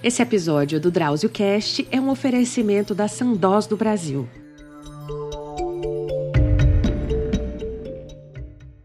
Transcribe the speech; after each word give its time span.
Esse 0.00 0.22
episódio 0.22 0.78
do 0.78 0.92
Drauzio 0.92 1.28
Cast 1.28 1.84
é 1.90 2.00
um 2.00 2.08
oferecimento 2.08 2.94
da 2.94 3.08
Sandós 3.08 3.66
do 3.66 3.76
Brasil. 3.76 4.28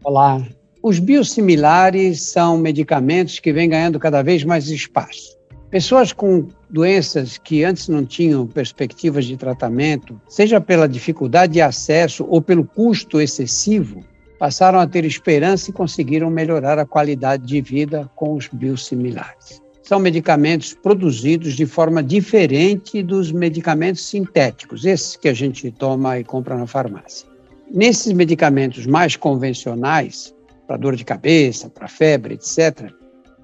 Olá. 0.02 0.44
Os 0.82 0.98
biosimilares 0.98 2.20
são 2.20 2.58
medicamentos 2.58 3.38
que 3.38 3.52
vêm 3.52 3.68
ganhando 3.68 4.00
cada 4.00 4.22
vez 4.22 4.42
mais 4.42 4.68
espaço. 4.68 5.38
Pessoas 5.70 6.12
com 6.12 6.48
doenças 6.68 7.38
que 7.38 7.62
antes 7.62 7.86
não 7.86 8.04
tinham 8.04 8.44
perspectivas 8.44 9.24
de 9.24 9.36
tratamento, 9.36 10.20
seja 10.28 10.60
pela 10.60 10.88
dificuldade 10.88 11.52
de 11.52 11.60
acesso 11.60 12.26
ou 12.28 12.42
pelo 12.42 12.64
custo 12.64 13.20
excessivo, 13.20 14.04
passaram 14.36 14.80
a 14.80 14.86
ter 14.86 15.04
esperança 15.04 15.70
e 15.70 15.72
conseguiram 15.72 16.28
melhorar 16.28 16.76
a 16.76 16.84
qualidade 16.84 17.46
de 17.46 17.60
vida 17.60 18.10
com 18.16 18.34
os 18.34 18.48
biosimilares 18.48 19.63
são 19.84 19.98
medicamentos 19.98 20.72
produzidos 20.72 21.52
de 21.52 21.66
forma 21.66 22.02
diferente 22.02 23.02
dos 23.02 23.30
medicamentos 23.30 24.04
sintéticos, 24.06 24.84
esses 24.84 25.14
que 25.14 25.28
a 25.28 25.34
gente 25.34 25.70
toma 25.70 26.18
e 26.18 26.24
compra 26.24 26.56
na 26.56 26.66
farmácia. 26.66 27.28
Nesses 27.70 28.12
medicamentos 28.12 28.86
mais 28.86 29.14
convencionais, 29.14 30.34
para 30.66 30.78
dor 30.78 30.96
de 30.96 31.04
cabeça, 31.04 31.68
para 31.68 31.86
febre, 31.86 32.34
etc., 32.34 32.90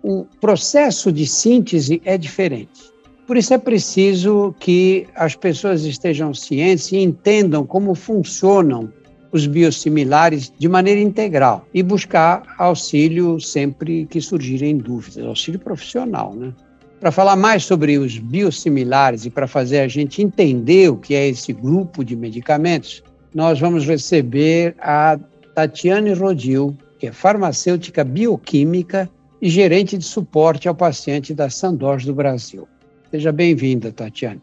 o 0.02 0.24
processo 0.40 1.12
de 1.12 1.26
síntese 1.26 2.00
é 2.06 2.16
diferente. 2.16 2.90
Por 3.26 3.36
isso 3.36 3.52
é 3.52 3.58
preciso 3.58 4.54
que 4.58 5.06
as 5.14 5.36
pessoas 5.36 5.84
estejam 5.84 6.32
cientes 6.32 6.90
e 6.90 6.96
entendam 6.96 7.66
como 7.66 7.94
funcionam 7.94 8.90
os 9.32 9.46
biosimilares 9.46 10.52
de 10.58 10.68
maneira 10.68 11.00
integral 11.00 11.64
e 11.72 11.82
buscar 11.82 12.42
auxílio 12.58 13.40
sempre 13.40 14.06
que 14.06 14.20
surgirem 14.20 14.76
dúvidas, 14.76 15.24
auxílio 15.24 15.60
profissional, 15.60 16.34
né? 16.34 16.52
Para 16.98 17.10
falar 17.10 17.36
mais 17.36 17.64
sobre 17.64 17.96
os 17.96 18.18
biosimilares 18.18 19.24
e 19.24 19.30
para 19.30 19.46
fazer 19.46 19.80
a 19.80 19.88
gente 19.88 20.20
entender 20.20 20.90
o 20.90 20.96
que 20.96 21.14
é 21.14 21.28
esse 21.28 21.50
grupo 21.52 22.04
de 22.04 22.14
medicamentos, 22.14 23.02
nós 23.34 23.58
vamos 23.58 23.86
receber 23.86 24.74
a 24.78 25.18
Tatiane 25.54 26.12
Rodil, 26.12 26.76
que 26.98 27.06
é 27.06 27.12
farmacêutica 27.12 28.04
bioquímica 28.04 29.08
e 29.40 29.48
gerente 29.48 29.96
de 29.96 30.04
suporte 30.04 30.68
ao 30.68 30.74
paciente 30.74 31.32
da 31.32 31.48
Sandoz 31.48 32.04
do 32.04 32.14
Brasil. 32.14 32.68
Seja 33.10 33.32
bem-vinda, 33.32 33.90
Tatiane. 33.90 34.40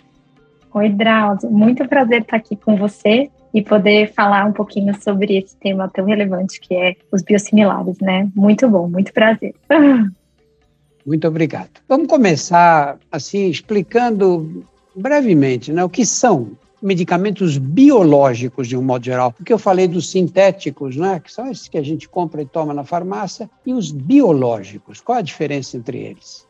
Oi, 0.73 0.89
Drauzio. 0.89 1.51
Muito 1.51 1.87
prazer 1.87 2.21
estar 2.21 2.37
aqui 2.37 2.55
com 2.55 2.75
você 2.75 3.29
e 3.57 3.63
poder 3.63 4.13
falar 4.13 4.45
um 4.45 4.53
pouquinho 4.53 4.93
sobre 5.01 5.35
esse 5.35 5.55
tema 5.57 5.89
tão 5.89 6.05
relevante 6.05 6.59
que 6.59 6.75
é 6.75 6.95
os 7.11 7.23
biosimilares, 7.23 7.97
né? 7.99 8.29
Muito 8.35 8.69
bom, 8.69 8.87
muito 8.87 9.11
prazer. 9.11 9.55
Muito 11.03 11.25
obrigado. 11.25 11.69
Vamos 11.87 12.07
começar 12.07 12.97
assim 13.09 13.49
explicando 13.49 14.65
brevemente, 14.93 15.71
né, 15.71 15.81
o 15.81 15.87
que 15.87 16.05
são 16.05 16.51
medicamentos 16.81 17.57
biológicos 17.57 18.67
de 18.67 18.75
um 18.75 18.81
modo 18.81 19.05
geral, 19.05 19.31
porque 19.31 19.53
eu 19.53 19.57
falei 19.57 19.87
dos 19.87 20.11
sintéticos, 20.11 20.97
né, 20.97 21.21
que 21.21 21.31
são 21.31 21.49
esses 21.49 21.69
que 21.69 21.77
a 21.77 21.81
gente 21.81 22.09
compra 22.09 22.41
e 22.41 22.45
toma 22.45 22.73
na 22.73 22.83
farmácia, 22.83 23.49
e 23.65 23.73
os 23.73 23.89
biológicos. 23.89 24.99
Qual 24.99 25.17
a 25.17 25.21
diferença 25.21 25.77
entre 25.77 25.97
eles? 25.97 26.45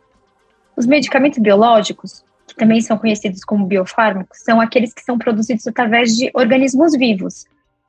Os 0.76 0.88
medicamentos 0.88 1.38
biológicos 1.38 2.24
também 2.58 2.82
são 2.82 2.98
conhecidos 2.98 3.44
como 3.44 3.66
biofármacos, 3.66 4.40
são 4.40 4.60
aqueles 4.60 4.94
que 4.94 5.04
são 5.04 5.18
produzidos 5.18 5.68
através 5.68 6.16
de 6.16 6.30
organismos 6.34 6.94
vivos, 6.98 7.46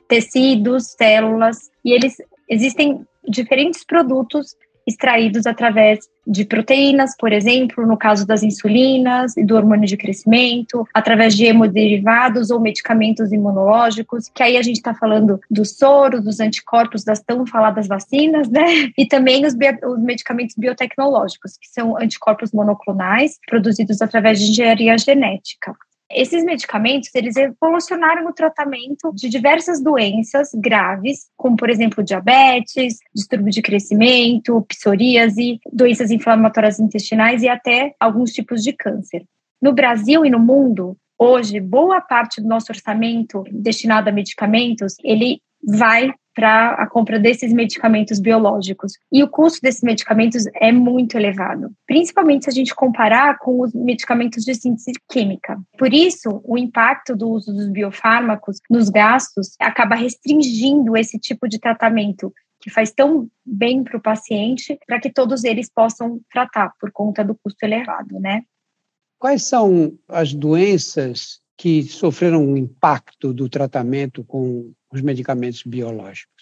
tecidos, 0.06 0.88
células, 0.97 1.70
e 1.84 1.92
eles 1.92 2.16
existem 2.48 3.06
diferentes 3.27 3.84
produtos 3.84 4.55
extraídos 4.89 5.47
através 5.47 6.00
de 6.27 6.44
proteínas, 6.44 7.14
por 7.17 7.33
exemplo, 7.33 7.86
no 7.86 7.97
caso 7.97 8.27
das 8.27 8.42
insulinas 8.42 9.36
e 9.36 9.45
do 9.45 9.55
hormônio 9.55 9.86
de 9.86 9.97
crescimento, 9.97 10.86
através 10.92 11.34
de 11.34 11.47
hemoderivados 11.47 12.50
ou 12.50 12.61
medicamentos 12.61 13.33
imunológicos, 13.33 14.28
que 14.34 14.42
aí 14.42 14.56
a 14.56 14.62
gente 14.62 14.77
está 14.77 14.95
falando 14.95 15.40
dos 15.51 15.77
soros, 15.77 16.23
dos 16.23 16.40
anticorpos, 16.40 17.05
das 17.05 17.20
tão 17.20 17.46
faladas 17.46 17.86
vacinas, 17.86 18.48
né? 18.51 18.90
E 18.96 19.07
também 19.07 19.46
os, 19.46 19.55
os 19.55 19.98
medicamentos 20.01 20.55
biotecnológicos, 20.57 21.52
que 21.58 21.68
são 21.68 21.96
anticorpos 21.96 22.52
monoclonais 22.52 23.39
produzidos 23.46 24.02
através 24.02 24.39
de 24.39 24.51
engenharia 24.51 24.98
genética. 24.98 25.74
Esses 26.11 26.42
medicamentos, 26.42 27.11
eles 27.14 27.36
evolucionaram 27.36 28.27
o 28.27 28.33
tratamento 28.33 29.13
de 29.14 29.29
diversas 29.29 29.83
doenças 29.83 30.51
graves, 30.55 31.27
como, 31.36 31.55
por 31.57 31.69
exemplo, 31.69 32.02
diabetes, 32.02 32.98
distúrbio 33.14 33.52
de 33.52 33.61
crescimento, 33.61 34.64
psoríase, 34.68 35.61
doenças 35.70 36.11
inflamatórias 36.11 36.80
intestinais 36.80 37.42
e 37.42 37.48
até 37.48 37.95
alguns 38.01 38.33
tipos 38.33 38.63
de 38.63 38.73
câncer. 38.73 39.24
No 39.61 39.73
Brasil 39.73 40.24
e 40.24 40.30
no 40.30 40.39
mundo, 40.39 40.97
hoje, 41.18 41.61
boa 41.61 42.01
parte 42.01 42.41
do 42.41 42.48
nosso 42.48 42.73
orçamento 42.73 43.45
destinado 43.51 44.08
a 44.08 44.13
medicamentos, 44.13 44.95
ele 45.05 45.42
vai 45.63 46.11
para 46.38 46.74
a 46.74 46.86
compra 46.86 47.18
desses 47.18 47.52
medicamentos 47.52 48.20
biológicos. 48.20 48.92
E 49.10 49.24
o 49.24 49.28
custo 49.28 49.60
desses 49.60 49.82
medicamentos 49.82 50.44
é 50.54 50.70
muito 50.70 51.16
elevado, 51.16 51.72
principalmente 51.84 52.44
se 52.44 52.50
a 52.50 52.52
gente 52.52 52.72
comparar 52.76 53.38
com 53.40 53.60
os 53.60 53.74
medicamentos 53.74 54.44
de 54.44 54.54
síntese 54.54 54.92
química. 55.10 55.60
Por 55.76 55.92
isso, 55.92 56.40
o 56.44 56.56
impacto 56.56 57.16
do 57.16 57.28
uso 57.28 57.52
dos 57.52 57.68
biofármacos 57.68 58.60
nos 58.70 58.88
gastos 58.88 59.56
acaba 59.58 59.96
restringindo 59.96 60.96
esse 60.96 61.18
tipo 61.18 61.48
de 61.48 61.58
tratamento 61.58 62.32
que 62.60 62.70
faz 62.70 62.92
tão 62.92 63.28
bem 63.44 63.82
para 63.82 63.96
o 63.96 64.02
paciente, 64.02 64.78
para 64.86 65.00
que 65.00 65.12
todos 65.12 65.42
eles 65.42 65.68
possam 65.68 66.20
tratar 66.30 66.72
por 66.80 66.92
conta 66.92 67.24
do 67.24 67.34
custo 67.34 67.64
elevado, 67.64 68.20
né? 68.20 68.42
Quais 69.18 69.42
são 69.42 69.98
as 70.06 70.32
doenças 70.32 71.40
que 71.58 71.83
sofreram 71.83 72.46
um 72.46 72.57
impacto 72.57 73.35
do 73.35 73.48
tratamento 73.48 74.23
com 74.23 74.73
os 74.92 75.02
medicamentos 75.02 75.64
biológicos. 75.64 76.37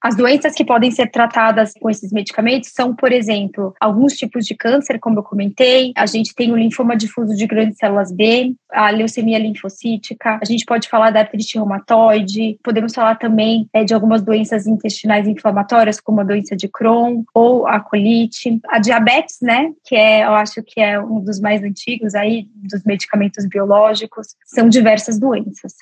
As 0.00 0.14
doenças 0.14 0.54
que 0.54 0.64
podem 0.64 0.90
ser 0.90 1.10
tratadas 1.10 1.72
com 1.80 1.90
esses 1.90 2.12
medicamentos 2.12 2.70
são, 2.70 2.94
por 2.94 3.10
exemplo, 3.12 3.74
alguns 3.80 4.12
tipos 4.14 4.44
de 4.46 4.54
câncer, 4.54 4.98
como 5.00 5.18
eu 5.18 5.22
comentei. 5.24 5.92
A 5.96 6.06
gente 6.06 6.34
tem 6.34 6.52
o 6.52 6.56
linfoma 6.56 6.96
difuso 6.96 7.34
de 7.34 7.46
grandes 7.46 7.78
células 7.78 8.12
B, 8.12 8.54
a 8.70 8.90
leucemia 8.90 9.38
linfocítica. 9.38 10.38
A 10.40 10.44
gente 10.44 10.64
pode 10.64 10.88
falar 10.88 11.10
da 11.10 11.20
artrite 11.20 11.56
reumatoide. 11.56 12.58
Podemos 12.62 12.94
falar 12.94 13.16
também 13.16 13.68
é, 13.72 13.82
de 13.82 13.92
algumas 13.92 14.22
doenças 14.22 14.66
intestinais 14.66 15.26
inflamatórias, 15.26 16.00
como 16.00 16.20
a 16.20 16.24
doença 16.24 16.54
de 16.54 16.68
Crohn 16.68 17.24
ou 17.34 17.66
a 17.66 17.80
colite. 17.80 18.60
A 18.68 18.78
diabetes, 18.78 19.38
né, 19.42 19.72
que 19.84 19.96
é, 19.96 20.24
eu 20.24 20.34
acho 20.34 20.62
que 20.62 20.80
é 20.80 21.00
um 21.00 21.20
dos 21.20 21.40
mais 21.40 21.62
antigos 21.62 22.14
aí 22.14 22.48
dos 22.54 22.84
medicamentos 22.84 23.46
biológicos. 23.46 24.28
São 24.46 24.68
diversas 24.68 25.18
doenças. 25.18 25.74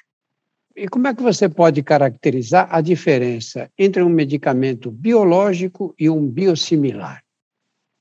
E 0.76 0.87
como 0.88 1.09
é 1.09 1.14
que 1.14 1.22
você 1.22 1.48
pode 1.48 1.82
caracterizar 1.82 2.69
a 2.70 2.82
diferença 2.82 3.70
entre 3.78 4.03
um 4.03 4.10
medicamento 4.10 4.91
biológico 4.91 5.94
e 5.98 6.10
um 6.10 6.28
biosimilar? 6.28 7.22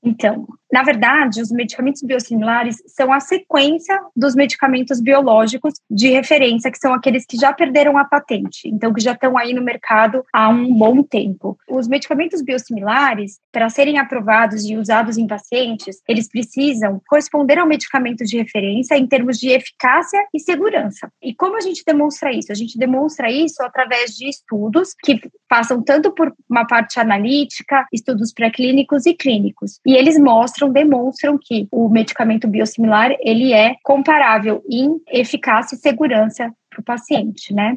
Então, 0.02 0.46
na 0.72 0.82
verdade, 0.82 1.40
os 1.40 1.50
medicamentos 1.50 2.02
biosimilares 2.02 2.82
são 2.86 3.12
a 3.12 3.20
sequência 3.20 4.00
dos 4.14 4.34
medicamentos 4.34 5.00
biológicos 5.00 5.74
de 5.90 6.08
referência, 6.10 6.70
que 6.70 6.78
são 6.78 6.92
aqueles 6.92 7.24
que 7.24 7.36
já 7.36 7.52
perderam 7.52 7.96
a 7.96 8.04
patente, 8.04 8.68
então 8.68 8.92
que 8.92 9.00
já 9.00 9.12
estão 9.12 9.38
aí 9.38 9.52
no 9.52 9.62
mercado 9.62 10.24
há 10.32 10.48
um 10.48 10.72
bom 10.72 11.02
tempo. 11.02 11.56
Os 11.68 11.86
medicamentos 11.86 12.42
biosimilares, 12.42 13.38
para 13.52 13.68
serem 13.68 13.98
aprovados 13.98 14.64
e 14.64 14.76
usados 14.76 15.16
em 15.18 15.26
pacientes, 15.26 16.00
eles 16.08 16.28
precisam 16.28 17.00
corresponder 17.08 17.58
ao 17.58 17.66
medicamento 17.66 18.24
de 18.24 18.36
referência 18.36 18.96
em 18.96 19.06
termos 19.06 19.38
de 19.38 19.50
eficácia 19.50 20.24
e 20.34 20.40
segurança. 20.40 21.10
E 21.22 21.34
como 21.34 21.56
a 21.56 21.60
gente 21.60 21.82
demonstra 21.86 22.32
isso? 22.32 22.50
A 22.52 22.54
gente 22.54 22.78
demonstra 22.78 23.30
isso 23.30 23.62
através 23.62 24.16
de 24.16 24.28
estudos 24.28 24.94
que 25.02 25.20
passam 25.48 25.82
tanto 25.82 26.12
por 26.12 26.34
uma 26.48 26.66
parte 26.66 26.98
analítica, 26.98 27.86
estudos 27.92 28.32
pré-clínicos 28.32 29.06
e 29.06 29.14
clínicos. 29.14 29.80
E 29.86 29.94
eles 29.94 30.18
mostram, 30.18 30.65
demonstram 30.70 31.38
que 31.40 31.68
o 31.70 31.88
medicamento 31.88 32.48
biosimilar 32.48 33.14
ele 33.20 33.52
é 33.52 33.74
comparável 33.82 34.62
em 34.70 35.00
eficácia 35.10 35.74
e 35.74 35.78
segurança 35.78 36.50
para 36.70 36.80
o 36.80 36.84
paciente, 36.84 37.54
né? 37.54 37.76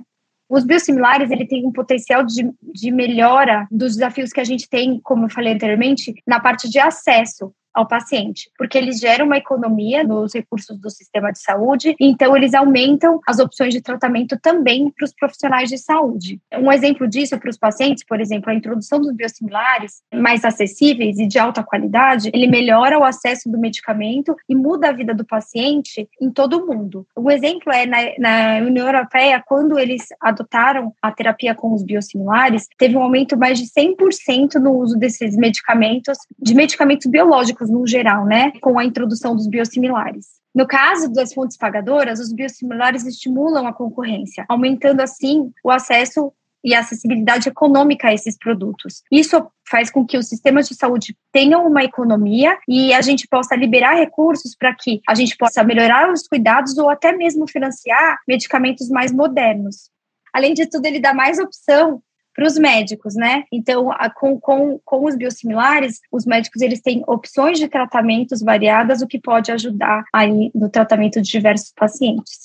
Os 0.49 0.63
biosimilares, 0.63 1.29
ele 1.29 1.45
tem 1.45 1.65
um 1.65 1.71
potencial 1.71 2.23
de, 2.25 2.51
de 2.73 2.91
melhora 2.91 3.67
dos 3.69 3.93
desafios 3.93 4.31
que 4.31 4.39
a 4.39 4.43
gente 4.43 4.67
tem, 4.67 4.99
como 5.03 5.25
eu 5.25 5.29
falei 5.29 5.53
anteriormente, 5.53 6.11
na 6.25 6.39
parte 6.39 6.67
de 6.67 6.79
acesso 6.79 7.53
ao 7.73 7.87
paciente, 7.87 8.49
porque 8.57 8.77
eles 8.77 8.99
geram 8.99 9.25
uma 9.25 9.37
economia 9.37 10.03
nos 10.03 10.33
recursos 10.33 10.77
do 10.77 10.89
sistema 10.89 11.31
de 11.31 11.39
saúde, 11.39 11.95
então 11.99 12.35
eles 12.35 12.53
aumentam 12.53 13.19
as 13.27 13.39
opções 13.39 13.73
de 13.73 13.81
tratamento 13.81 14.37
também 14.41 14.89
para 14.91 15.05
os 15.05 15.13
profissionais 15.13 15.69
de 15.69 15.77
saúde. 15.77 16.39
Um 16.53 16.71
exemplo 16.71 17.07
disso 17.07 17.37
para 17.39 17.49
os 17.49 17.57
pacientes, 17.57 18.03
por 18.03 18.19
exemplo, 18.19 18.49
a 18.49 18.55
introdução 18.55 18.99
dos 18.99 19.13
biosimilares 19.13 20.01
mais 20.13 20.43
acessíveis 20.43 21.17
e 21.19 21.27
de 21.27 21.39
alta 21.39 21.63
qualidade, 21.63 22.29
ele 22.33 22.47
melhora 22.47 22.99
o 22.99 23.03
acesso 23.03 23.49
do 23.49 23.57
medicamento 23.57 24.35
e 24.47 24.55
muda 24.55 24.89
a 24.89 24.91
vida 24.91 25.13
do 25.13 25.25
paciente 25.25 26.09
em 26.21 26.31
todo 26.31 26.57
o 26.57 26.67
mundo. 26.67 27.05
Um 27.17 27.29
exemplo 27.29 27.71
é 27.71 27.85
na, 27.85 27.97
na 28.17 28.65
União 28.65 28.87
Europeia, 28.87 29.43
quando 29.45 29.77
eles 29.77 30.07
adotaram 30.21 30.93
a 31.01 31.11
terapia 31.11 31.55
com 31.55 31.73
os 31.73 31.83
biosimilares, 31.83 32.67
teve 32.77 32.97
um 32.97 33.03
aumento 33.03 33.37
mais 33.37 33.59
de 33.59 33.65
100% 33.65 34.55
no 34.55 34.73
uso 34.73 34.97
desses 34.97 35.35
medicamentos, 35.35 36.17
de 36.37 36.53
medicamentos 36.53 37.07
biológicos 37.07 37.68
ecossistemas 37.69 37.79
no 37.79 37.87
geral, 37.87 38.25
né, 38.25 38.51
com 38.61 38.77
a 38.77 38.85
introdução 38.85 39.35
dos 39.35 39.47
biosimilares. 39.47 40.39
No 40.53 40.67
caso 40.67 41.11
das 41.13 41.33
fontes 41.33 41.57
pagadoras, 41.57 42.19
os 42.19 42.33
biosimilares 42.33 43.05
estimulam 43.05 43.67
a 43.67 43.73
concorrência, 43.73 44.45
aumentando 44.49 45.01
assim 45.01 45.51
o 45.63 45.69
acesso 45.69 46.33
e 46.61 46.75
acessibilidade 46.75 47.47
econômica 47.47 48.09
a 48.09 48.13
esses 48.13 48.37
produtos. 48.37 49.01
Isso 49.09 49.47
faz 49.69 49.89
com 49.89 50.05
que 50.05 50.17
os 50.17 50.27
sistemas 50.27 50.67
de 50.67 50.75
saúde 50.75 51.15
tenham 51.31 51.65
uma 51.65 51.83
economia 51.83 52.57
e 52.67 52.91
a 52.93 53.01
gente 53.01 53.27
possa 53.27 53.55
liberar 53.55 53.95
recursos 53.95 54.55
para 54.57 54.75
que 54.75 54.99
a 55.07 55.15
gente 55.15 55.37
possa 55.37 55.63
melhorar 55.63 56.11
os 56.11 56.27
cuidados 56.27 56.77
ou 56.77 56.89
até 56.89 57.13
mesmo 57.13 57.47
financiar 57.47 58.17
medicamentos 58.27 58.89
mais 58.89 59.11
modernos. 59.11 59.89
Além 60.33 60.53
de 60.53 60.65
tudo, 60.65 60.85
ele 60.85 60.99
dá 60.99 61.13
mais 61.13 61.39
opção 61.39 62.01
para 62.33 62.47
os 62.47 62.57
médicos, 62.57 63.15
né? 63.15 63.43
Então, 63.51 63.91
a, 63.91 64.09
com, 64.09 64.39
com, 64.39 64.79
com 64.83 65.05
os 65.05 65.15
biosimilares, 65.15 65.99
os 66.11 66.25
médicos 66.25 66.61
eles 66.61 66.81
têm 66.81 67.03
opções 67.07 67.59
de 67.59 67.67
tratamentos 67.67 68.41
variadas, 68.41 69.01
o 69.01 69.07
que 69.07 69.19
pode 69.19 69.51
ajudar 69.51 70.03
aí 70.13 70.51
no 70.53 70.69
tratamento 70.69 71.21
de 71.21 71.29
diversos 71.29 71.71
pacientes. 71.75 72.39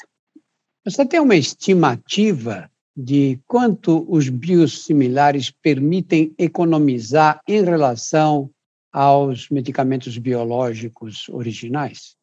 Você 0.85 1.07
tem 1.07 1.21
uma 1.21 1.37
estimativa 1.37 2.71
de 2.97 3.41
quanto 3.47 4.07
os 4.09 4.29
biosimilares 4.29 5.51
permitem 5.51 6.35
economizar 6.39 7.41
em 7.49 7.63
relação 7.65 8.51
aos 8.93 9.49
medicamentos 9.51 10.17
biológicos 10.19 11.29
originais? 11.29 12.15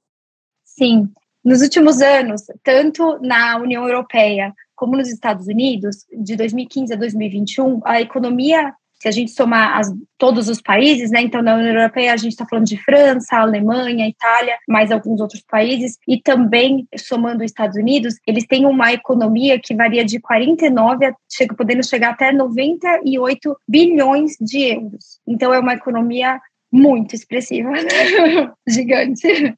Sim. 0.63 1.09
Nos 1.43 1.61
últimos 1.61 2.01
anos, 2.01 2.43
tanto 2.63 3.19
na 3.19 3.57
União 3.57 3.87
Europeia 3.87 4.53
como 4.81 4.97
nos 4.97 5.09
Estados 5.09 5.45
Unidos, 5.45 6.07
de 6.11 6.35
2015 6.35 6.91
a 6.91 6.97
2021, 6.97 7.81
a 7.85 8.01
economia 8.01 8.73
se 8.99 9.07
a 9.07 9.11
gente 9.11 9.29
somar 9.31 9.77
as, 9.79 9.93
todos 10.17 10.47
os 10.47 10.59
países, 10.59 11.11
né? 11.11 11.21
Então, 11.21 11.41
na 11.41 11.55
União 11.55 11.73
Europeia, 11.73 12.13
a 12.13 12.17
gente 12.17 12.31
está 12.31 12.45
falando 12.47 12.65
de 12.65 12.77
França, 12.77 13.37
Alemanha, 13.37 14.07
Itália, 14.07 14.57
mais 14.67 14.91
alguns 14.91 15.19
outros 15.21 15.43
países, 15.47 15.97
e 16.07 16.19
também 16.19 16.87
somando 16.97 17.43
os 17.43 17.45
Estados 17.45 17.77
Unidos, 17.77 18.15
eles 18.27 18.45
têm 18.45 18.65
uma 18.65 18.91
economia 18.91 19.59
que 19.59 19.75
varia 19.75 20.05
de 20.05 20.19
49 20.19 21.05
a 21.05 21.15
chega, 21.31 21.55
podendo 21.55 21.83
chegar 21.83 22.11
até 22.11 22.31
98 22.31 23.57
bilhões 23.67 24.35
de 24.39 24.61
euros. 24.61 25.19
Então, 25.27 25.53
é 25.53 25.59
uma 25.59 25.73
economia 25.73 26.39
muito 26.71 27.15
expressiva, 27.15 27.69
né? 27.69 27.81
gigante. 28.67 29.55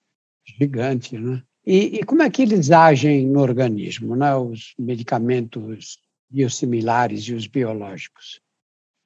Gigante, 0.58 1.18
né? 1.18 1.42
E, 1.66 2.00
e, 2.00 2.04
como 2.04 2.22
é 2.22 2.30
que 2.30 2.42
eles 2.42 2.72
agem 2.72 3.26
no 3.26 3.40
organismo, 3.40 4.16
né? 4.16 4.36
os 4.36 4.74
medicamentos 4.78 5.98
biosimilares 6.30 7.24
e 7.24 7.34
os 7.34 7.48
biológicos? 7.48 8.42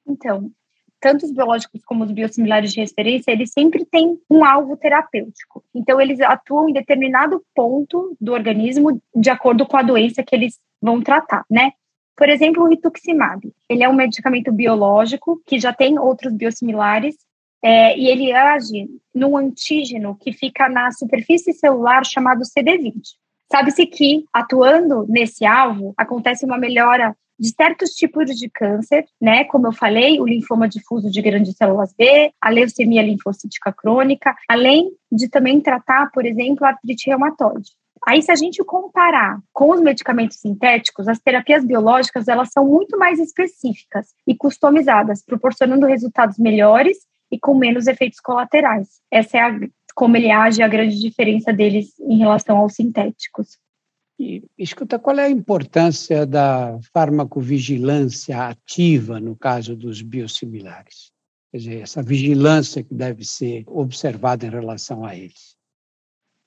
Então, 0.07 0.51
tanto 0.99 1.25
os 1.25 1.31
biológicos 1.31 1.83
como 1.85 2.03
os 2.03 2.11
biosimilares 2.11 2.73
de 2.73 2.79
referência, 2.79 3.31
eles 3.31 3.51
sempre 3.51 3.85
têm 3.85 4.19
um 4.29 4.43
alvo 4.43 4.75
terapêutico. 4.75 5.63
Então, 5.73 6.01
eles 6.01 6.19
atuam 6.19 6.69
em 6.69 6.73
determinado 6.73 7.43
ponto 7.53 8.15
do 8.19 8.33
organismo 8.33 8.99
de 9.15 9.29
acordo 9.29 9.65
com 9.67 9.77
a 9.77 9.83
doença 9.83 10.23
que 10.23 10.35
eles 10.35 10.59
vão 10.81 11.01
tratar, 11.01 11.45
né? 11.49 11.73
Por 12.15 12.29
exemplo, 12.29 12.63
o 12.63 12.67
rituximab. 12.67 13.53
Ele 13.69 13.83
é 13.83 13.89
um 13.89 13.93
medicamento 13.93 14.51
biológico 14.51 15.39
que 15.45 15.59
já 15.59 15.71
tem 15.71 15.99
outros 15.99 16.33
biosimilares 16.33 17.15
é, 17.63 17.97
e 17.97 18.07
ele 18.07 18.31
age 18.31 18.87
num 19.13 19.37
antígeno 19.37 20.17
que 20.19 20.31
fica 20.31 20.69
na 20.69 20.91
superfície 20.91 21.53
celular 21.53 22.05
chamado 22.05 22.41
CD20. 22.41 23.01
Sabe-se 23.51 23.85
que, 23.85 24.25
atuando 24.33 25.05
nesse 25.07 25.45
alvo, 25.45 25.93
acontece 25.97 26.45
uma 26.45 26.57
melhora 26.57 27.15
de 27.39 27.49
certos 27.49 27.91
tipos 27.91 28.25
de 28.35 28.49
câncer, 28.49 29.05
né? 29.21 29.43
Como 29.45 29.67
eu 29.67 29.71
falei, 29.71 30.19
o 30.19 30.25
linfoma 30.25 30.67
difuso 30.67 31.09
de 31.09 31.21
grandes 31.21 31.55
células 31.55 31.93
B, 31.93 32.31
a 32.41 32.49
leucemia 32.49 33.01
linfocítica 33.01 33.71
crônica, 33.71 34.35
além 34.49 34.91
de 35.11 35.29
também 35.29 35.61
tratar, 35.61 36.11
por 36.11 36.25
exemplo, 36.25 36.65
a 36.65 36.69
artrite 36.69 37.09
reumatoide. 37.09 37.71
Aí, 38.05 38.21
se 38.21 38.31
a 38.31 38.35
gente 38.35 38.63
comparar 38.63 39.39
com 39.53 39.69
os 39.69 39.81
medicamentos 39.81 40.37
sintéticos, 40.37 41.07
as 41.07 41.19
terapias 41.19 41.63
biológicas 41.63 42.27
elas 42.27 42.49
são 42.51 42.65
muito 42.65 42.97
mais 42.97 43.19
específicas 43.19 44.07
e 44.25 44.35
customizadas, 44.35 45.23
proporcionando 45.23 45.85
resultados 45.85 46.37
melhores 46.37 46.97
e 47.31 47.39
com 47.39 47.55
menos 47.55 47.87
efeitos 47.87 48.19
colaterais. 48.19 49.01
Essa 49.11 49.37
é 49.37 49.41
a, 49.41 49.59
como 49.95 50.15
ele 50.15 50.31
age, 50.31 50.61
a 50.61 50.67
grande 50.67 50.99
diferença 50.99 51.51
deles 51.51 51.93
em 51.99 52.17
relação 52.17 52.57
aos 52.57 52.73
sintéticos. 52.73 53.57
E, 54.19 54.43
escuta, 54.57 54.97
qual 54.97 55.17
é 55.19 55.25
a 55.25 55.29
importância 55.29 56.25
da 56.25 56.77
farmacovigilância 56.93 58.47
ativa 58.47 59.19
no 59.19 59.35
caso 59.35 59.75
dos 59.75 60.01
biosimilares? 60.01 61.11
Quer 61.51 61.57
dizer, 61.57 61.81
essa 61.81 62.03
vigilância 62.03 62.83
que 62.83 62.93
deve 62.93 63.23
ser 63.23 63.63
observada 63.67 64.45
em 64.45 64.49
relação 64.49 65.05
a 65.05 65.15
eles. 65.15 65.55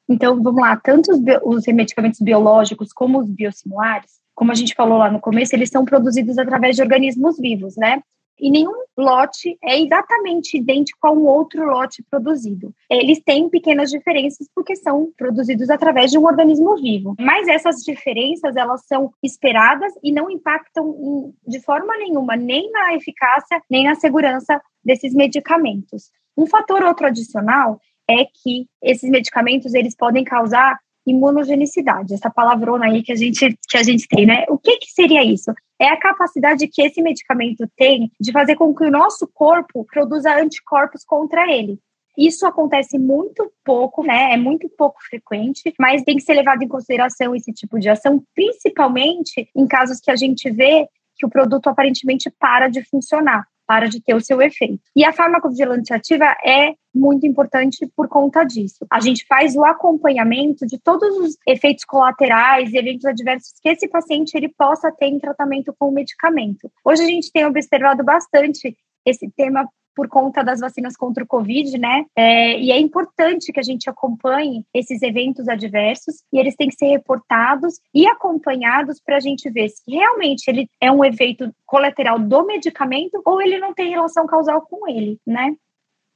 Então, 0.09 0.43
vamos 0.43 0.61
lá, 0.61 0.77
tanto 0.77 1.13
os, 1.13 1.21
os 1.45 1.67
medicamentos 1.69 2.21
biológicos 2.21 2.93
como 2.93 3.21
os 3.21 3.31
biosimilares, 3.31 4.21
como 4.35 4.51
a 4.51 4.55
gente 4.55 4.75
falou 4.75 4.99
lá 4.99 5.11
no 5.11 5.21
começo, 5.21 5.55
eles 5.55 5.71
são 5.71 5.85
produzidos 5.85 6.37
através 6.39 6.75
de 6.75 6.83
organismos 6.83 7.39
vivos, 7.39 7.77
né? 7.77 8.03
E 8.41 8.51
nenhum 8.51 8.73
lote 8.97 9.57
é 9.63 9.81
exatamente 9.81 10.57
idêntico 10.57 11.07
a 11.07 11.13
um 11.13 11.27
outro 11.27 11.65
lote 11.65 12.03
produzido. 12.11 12.75
Eles 12.89 13.21
têm 13.23 13.49
pequenas 13.49 13.91
diferenças 13.91 14.49
porque 14.55 14.77
são 14.77 15.13
produzidos 15.17 15.71
através 15.71 16.11
de 16.11 16.19
um 16.19 16.25
organismo 16.25 16.77
vivo. 16.77 17.15
Mas 17.19 17.49
essas 17.49 17.77
diferenças, 17.85 18.57
elas 18.57 18.85
são 18.87 19.13
esperadas 19.23 19.93
e 20.03 20.13
não 20.13 20.31
impactam 20.31 21.33
de 21.47 21.61
forma 21.61 21.97
nenhuma 21.97 22.37
nem 22.37 22.71
na 22.71 22.95
eficácia, 22.95 23.63
nem 23.71 23.85
na 23.85 23.95
segurança 23.95 24.61
desses 24.85 25.15
medicamentos. 25.15 26.11
Um 26.37 26.47
fator 26.47 26.83
outro 26.83 27.07
adicional 27.07 27.79
é 28.09 28.25
que 28.25 28.67
esses 28.83 29.09
medicamentos 29.09 29.75
eles 29.75 29.95
podem 29.95 30.25
causar 30.25 30.79
imunogenicidade, 31.07 32.15
essa 32.15 32.31
palavrona 32.31 32.87
aí 32.87 33.03
que 33.03 33.13
a 33.13 33.17
gente, 33.17 33.57
que 33.69 33.77
a 33.77 33.83
gente 33.83 34.07
tem, 34.09 34.27
né? 34.27 34.45
O 34.49 34.59
que, 34.59 34.77
que 34.79 34.91
seria 34.93 35.25
isso? 35.25 35.53
É 35.79 35.89
a 35.89 35.97
capacidade 35.97 36.67
que 36.69 36.83
esse 36.83 37.01
medicamento 37.03 37.69
tem 37.77 38.11
de 38.21 38.33
fazer 38.33 38.57
com 38.57 38.75
que 38.75 38.85
o 38.85 38.91
nosso 38.91 39.27
corpo 39.33 39.87
produza 39.91 40.35
anticorpos 40.35 41.05
contra 41.05 41.51
ele. 41.51 41.79
Isso 42.19 42.47
acontece 42.47 42.99
muito 42.99 43.51
pouco, 43.65 44.03
né? 44.03 44.35
É 44.35 44.37
muito 44.37 44.69
pouco 44.69 45.01
frequente, 45.09 45.73
mas 45.79 46.03
tem 46.03 46.17
que 46.17 46.23
ser 46.23 46.35
levado 46.35 46.63
em 46.63 46.69
consideração 46.69 47.35
esse 47.35 47.53
tipo 47.53 47.79
de 47.79 47.89
ação, 47.89 48.23
principalmente 48.35 49.49
em 49.57 49.67
casos 49.67 50.01
que 50.01 50.11
a 50.11 50.17
gente 50.17 50.51
vê 50.51 50.87
que 51.17 51.25
o 51.25 51.31
produto 51.31 51.69
aparentemente 51.69 52.31
para 52.39 52.69
de 52.69 52.83
funcionar 52.85 53.47
para 53.71 53.89
de 53.89 54.03
ter 54.03 54.17
o 54.17 54.21
seu 54.21 54.43
efeito. 54.43 54.83
E 54.97 55.05
a 55.05 55.13
farmacovigilância 55.13 55.95
ativa 55.95 56.25
é 56.45 56.75
muito 56.93 57.25
importante 57.25 57.89
por 57.95 58.09
conta 58.09 58.43
disso. 58.43 58.85
A 58.91 58.99
gente 58.99 59.25
faz 59.29 59.55
o 59.55 59.65
acompanhamento 59.65 60.67
de 60.67 60.77
todos 60.77 61.17
os 61.19 61.37
efeitos 61.47 61.85
colaterais 61.85 62.73
e 62.73 62.77
eventos 62.77 63.05
adversos 63.05 63.53
que 63.63 63.69
esse 63.69 63.87
paciente 63.87 64.35
ele 64.35 64.49
possa 64.49 64.91
ter 64.91 65.07
em 65.07 65.21
tratamento 65.21 65.73
com 65.79 65.89
o 65.89 65.93
medicamento. 65.93 66.69
Hoje 66.85 67.03
a 67.03 67.07
gente 67.07 67.31
tem 67.31 67.47
observado 67.47 68.03
bastante 68.03 68.77
esse 69.07 69.31
tema 69.37 69.69
por 69.95 70.09
conta 70.09 70.43
das 70.43 70.61
vacinas 70.61 70.97
contra 70.97 71.25
o 71.25 71.27
Covid, 71.27 71.77
né? 71.79 72.05
É, 72.17 72.59
e 72.59 72.71
é 72.71 72.79
importante 72.79 73.53
que 73.53 73.61
a 73.61 73.63
gente 73.63 73.89
acompanhe 73.89 74.65
esses 74.75 75.03
eventos 75.03 75.49
adversos 75.49 76.23
e 76.33 76.39
eles 76.39 76.57
têm 76.57 76.69
que 76.69 76.77
ser 76.77 76.87
reportados 76.87 77.81
e 77.95 78.07
acompanhados 78.07 79.01
para 79.01 79.17
a 79.17 79.21
gente 79.21 79.49
ver 79.51 79.69
se 79.69 79.83
realmente 79.89 80.49
ele 80.49 80.69
é 80.81 80.91
um 80.91 81.05
efeito 81.05 81.53
colateral 81.67 82.19
do 82.19 82.47
medicamento 82.47 83.21
ou 83.25 83.41
ele 83.41 83.59
não 83.59 83.75
tem 83.75 83.91
relação 83.91 84.27
causal 84.27 84.63
com 84.63 84.89
ele, 84.89 85.19
né? 85.27 85.55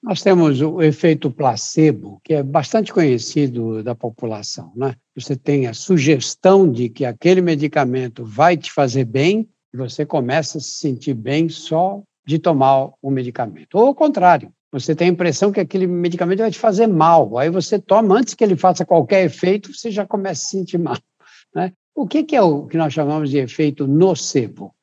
Nós 0.05 0.23
temos 0.23 0.61
o 0.61 0.83
efeito 0.83 1.31
placebo, 1.31 2.21
que 2.23 2.35
é 2.35 2.43
bastante 2.43 2.93
conhecido 2.93 3.83
da 3.83 3.95
população, 3.95 4.71
né? 4.77 4.95
Você 5.17 5.35
tem 5.35 5.67
a 5.67 5.73
sugestão 5.73 6.71
de 6.71 6.91
que 6.91 7.07
aquele 7.07 7.41
medicamento 7.41 8.23
vai 8.23 8.55
te 8.55 8.71
fazer 8.71 9.07
bem 9.07 9.49
e 9.73 9.77
você 9.79 10.05
começa 10.05 10.59
a 10.59 10.61
se 10.61 10.73
sentir 10.73 11.15
bem 11.15 11.49
só 11.49 12.03
de 12.25 12.39
tomar 12.39 12.91
o 13.03 13.11
medicamento. 13.11 13.75
Ou 13.75 13.87
ao 13.89 13.95
contrário, 13.95 14.53
você 14.73 14.95
tem 14.95 15.09
a 15.09 15.13
impressão 15.13 15.53
que 15.53 15.61
aquele 15.61 15.87
medicamento 15.87 16.41
vai 16.41 16.51
te 16.51 16.59
fazer 16.59 16.87
mal. 16.87 17.39
Aí 17.39 17.51
você 17.51 17.79
toma, 17.79 18.17
antes 18.17 18.35
que 18.35 18.43
ele 18.43 18.57
faça 18.57 18.85
qualquer 18.85 19.25
efeito, 19.25 19.73
você 19.73 19.91
já 19.91 20.07
começa 20.07 20.43
a 20.43 20.45
se 20.45 20.51
sentir 20.51 20.79
mal. 20.79 20.97
Né? 21.55 21.73
O 21.95 22.07
que, 22.07 22.25
que 22.25 22.35
é 22.35 22.43
o 22.43 22.67
que 22.67 22.77
nós 22.77 22.93
chamamos 22.93 23.31
de 23.31 23.39
efeito 23.39 23.87
nocebo? 23.87 24.75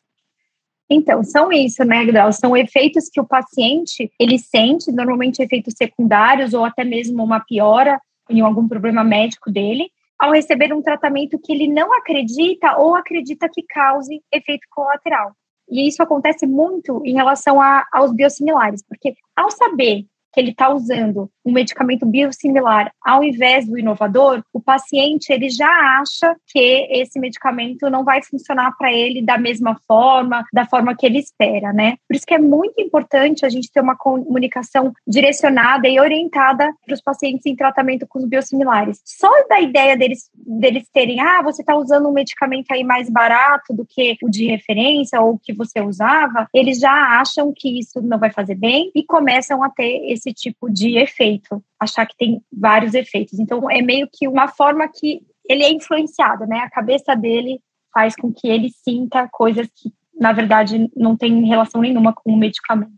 Então, 0.89 1.23
são 1.23 1.51
isso, 1.51 1.83
né, 1.85 2.05
Gdal? 2.05 2.33
São 2.33 2.55
efeitos 2.55 3.09
que 3.09 3.19
o 3.19 3.27
paciente, 3.27 4.11
ele 4.19 4.37
sente, 4.37 4.91
normalmente 4.91 5.41
efeitos 5.41 5.73
secundários 5.77 6.53
ou 6.53 6.65
até 6.65 6.83
mesmo 6.83 7.23
uma 7.23 7.39
piora 7.39 7.99
em 8.29 8.41
algum 8.41 8.67
problema 8.67 9.03
médico 9.03 9.51
dele, 9.51 9.89
ao 10.19 10.31
receber 10.31 10.73
um 10.73 10.81
tratamento 10.81 11.39
que 11.39 11.51
ele 11.51 11.67
não 11.67 11.93
acredita 11.93 12.77
ou 12.77 12.95
acredita 12.95 13.49
que 13.49 13.63
cause 13.63 14.21
efeito 14.31 14.67
colateral. 14.69 15.33
E 15.71 15.87
isso 15.87 16.03
acontece 16.03 16.45
muito 16.45 17.01
em 17.05 17.13
relação 17.13 17.61
a, 17.61 17.85
aos 17.93 18.13
biosimilares, 18.13 18.83
porque 18.83 19.15
ao 19.35 19.49
saber 19.49 20.05
que 20.31 20.39
ele 20.39 20.51
está 20.51 20.73
usando 20.73 21.29
um 21.45 21.51
medicamento 21.51 22.05
biosimilar 22.05 22.91
ao 23.03 23.23
invés 23.23 23.67
do 23.67 23.77
inovador, 23.77 24.43
o 24.53 24.61
paciente 24.61 25.31
ele 25.31 25.49
já 25.49 25.69
acha 25.99 26.35
que 26.47 26.87
esse 26.91 27.19
medicamento 27.19 27.89
não 27.89 28.03
vai 28.03 28.21
funcionar 28.23 28.71
para 28.77 28.93
ele 28.93 29.21
da 29.21 29.37
mesma 29.37 29.77
forma, 29.87 30.45
da 30.53 30.65
forma 30.65 30.95
que 30.95 31.05
ele 31.05 31.19
espera, 31.19 31.73
né? 31.73 31.97
Por 32.07 32.15
isso 32.15 32.25
que 32.25 32.33
é 32.33 32.39
muito 32.39 32.79
importante 32.79 33.45
a 33.45 33.49
gente 33.49 33.71
ter 33.71 33.81
uma 33.81 33.95
comunicação 33.95 34.93
direcionada 35.07 35.87
e 35.87 35.99
orientada 35.99 36.71
para 36.85 36.93
os 36.93 37.01
pacientes 37.01 37.45
em 37.45 37.55
tratamento 37.55 38.05
com 38.07 38.19
os 38.19 38.25
biosimilares. 38.25 39.01
Só 39.05 39.29
da 39.47 39.59
ideia 39.59 39.97
deles, 39.97 40.29
deles 40.35 40.87
terem, 40.93 41.19
ah, 41.19 41.41
você 41.41 41.61
está 41.61 41.75
usando 41.75 42.07
um 42.07 42.13
medicamento 42.13 42.71
aí 42.71 42.83
mais 42.83 43.09
barato 43.09 43.73
do 43.73 43.85
que 43.85 44.17
o 44.23 44.29
de 44.29 44.45
referência 44.45 45.19
ou 45.21 45.39
que 45.39 45.53
você 45.53 45.81
usava, 45.81 46.47
eles 46.53 46.79
já 46.79 46.91
acham 47.19 47.51
que 47.55 47.79
isso 47.79 48.01
não 48.01 48.19
vai 48.19 48.31
fazer 48.31 48.55
bem 48.55 48.91
e 48.95 49.03
começam 49.03 49.63
a 49.63 49.69
ter 49.69 50.11
esse 50.21 50.33
tipo 50.33 50.69
de 50.69 50.97
efeito, 50.97 51.63
achar 51.79 52.05
que 52.05 52.15
tem 52.15 52.41
vários 52.51 52.93
efeitos. 52.93 53.39
Então, 53.39 53.69
é 53.69 53.81
meio 53.81 54.07
que 54.11 54.27
uma 54.27 54.47
forma 54.47 54.87
que 54.87 55.21
ele 55.49 55.63
é 55.63 55.71
influenciado, 55.71 56.45
né? 56.45 56.59
A 56.59 56.69
cabeça 56.69 57.15
dele 57.15 57.59
faz 57.93 58.15
com 58.15 58.31
que 58.31 58.47
ele 58.47 58.69
sinta 58.69 59.27
coisas 59.31 59.67
que, 59.75 59.91
na 60.13 60.31
verdade, 60.31 60.89
não 60.95 61.17
tem 61.17 61.45
relação 61.45 61.81
nenhuma 61.81 62.13
com 62.13 62.31
o 62.31 62.37
medicamento. 62.37 62.91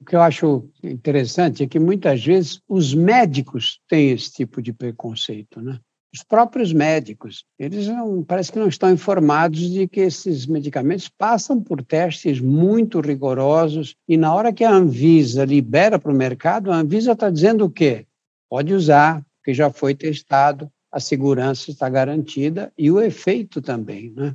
O 0.00 0.04
que 0.04 0.16
eu 0.16 0.20
acho 0.20 0.68
interessante 0.82 1.62
é 1.62 1.66
que 1.66 1.78
muitas 1.78 2.24
vezes 2.24 2.60
os 2.68 2.94
médicos 2.94 3.80
têm 3.88 4.10
esse 4.10 4.32
tipo 4.32 4.60
de 4.60 4.72
preconceito, 4.72 5.60
né? 5.60 5.78
Os 6.16 6.22
próprios 6.22 6.72
médicos, 6.72 7.44
eles 7.58 7.86
não, 7.88 8.24
parece 8.24 8.50
que 8.50 8.58
não 8.58 8.68
estão 8.68 8.90
informados 8.90 9.60
de 9.70 9.86
que 9.86 10.00
esses 10.00 10.46
medicamentos 10.46 11.10
passam 11.10 11.62
por 11.62 11.82
testes 11.82 12.40
muito 12.40 13.02
rigorosos 13.02 13.94
e 14.08 14.16
na 14.16 14.34
hora 14.34 14.50
que 14.50 14.64
a 14.64 14.70
Anvisa 14.70 15.44
libera 15.44 15.98
para 15.98 16.10
o 16.10 16.14
mercado, 16.14 16.72
a 16.72 16.76
Anvisa 16.76 17.12
está 17.12 17.28
dizendo 17.28 17.66
o 17.66 17.70
quê? 17.70 18.06
Pode 18.48 18.72
usar, 18.72 19.22
porque 19.36 19.52
já 19.52 19.68
foi 19.70 19.94
testado, 19.94 20.72
a 20.90 20.98
segurança 21.00 21.70
está 21.70 21.86
garantida 21.86 22.72
e 22.78 22.90
o 22.90 22.98
efeito 22.98 23.60
também, 23.60 24.10
né? 24.16 24.34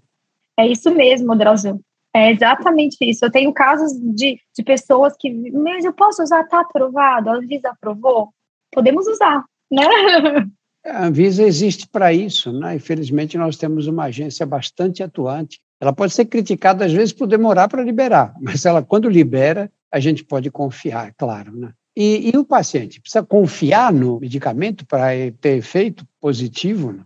É 0.60 0.68
isso 0.68 0.94
mesmo, 0.94 1.36
Drauzio. 1.36 1.82
É 2.14 2.30
exatamente 2.30 2.98
isso. 3.02 3.26
Eu 3.26 3.32
tenho 3.32 3.52
casos 3.52 3.92
de, 3.94 4.40
de 4.56 4.64
pessoas 4.64 5.16
que, 5.18 5.32
mas 5.52 5.84
eu 5.84 5.94
posso 5.94 6.22
usar, 6.22 6.42
está 6.42 6.60
aprovado, 6.60 7.32
a 7.32 7.38
Anvisa 7.38 7.70
aprovou? 7.70 8.30
Podemos 8.72 9.08
usar, 9.08 9.44
né? 9.72 9.82
A 10.86 11.06
Anvisa 11.06 11.44
existe 11.44 11.88
para 11.88 12.12
isso, 12.12 12.52
né? 12.52 12.76
Infelizmente, 12.76 13.38
nós 13.38 13.56
temos 13.56 13.88
uma 13.88 14.06
agência 14.06 14.46
bastante 14.46 15.04
atuante. 15.04 15.60
Ela 15.80 15.94
pode 15.94 16.14
ser 16.14 16.26
criticada, 16.26 16.86
às 16.86 16.92
vezes, 16.92 17.14
por 17.14 17.28
demorar 17.28 17.68
para 17.68 17.84
liberar, 17.84 18.34
mas 18.42 18.66
ela, 18.66 18.82
quando 18.84 19.10
libera, 19.10 19.72
a 19.92 20.00
gente 20.00 20.24
pode 20.24 20.50
confiar, 20.50 21.10
é 21.10 21.14
claro, 21.16 21.56
né? 21.56 21.74
E, 21.96 22.32
e 22.34 22.38
o 22.38 22.46
paciente 22.46 23.02
precisa 23.02 23.24
confiar 23.24 23.92
no 23.92 24.20
medicamento 24.20 24.86
para 24.86 25.10
ter 25.42 25.58
efeito 25.58 26.08
positivo? 26.22 26.94
Né? 26.94 27.04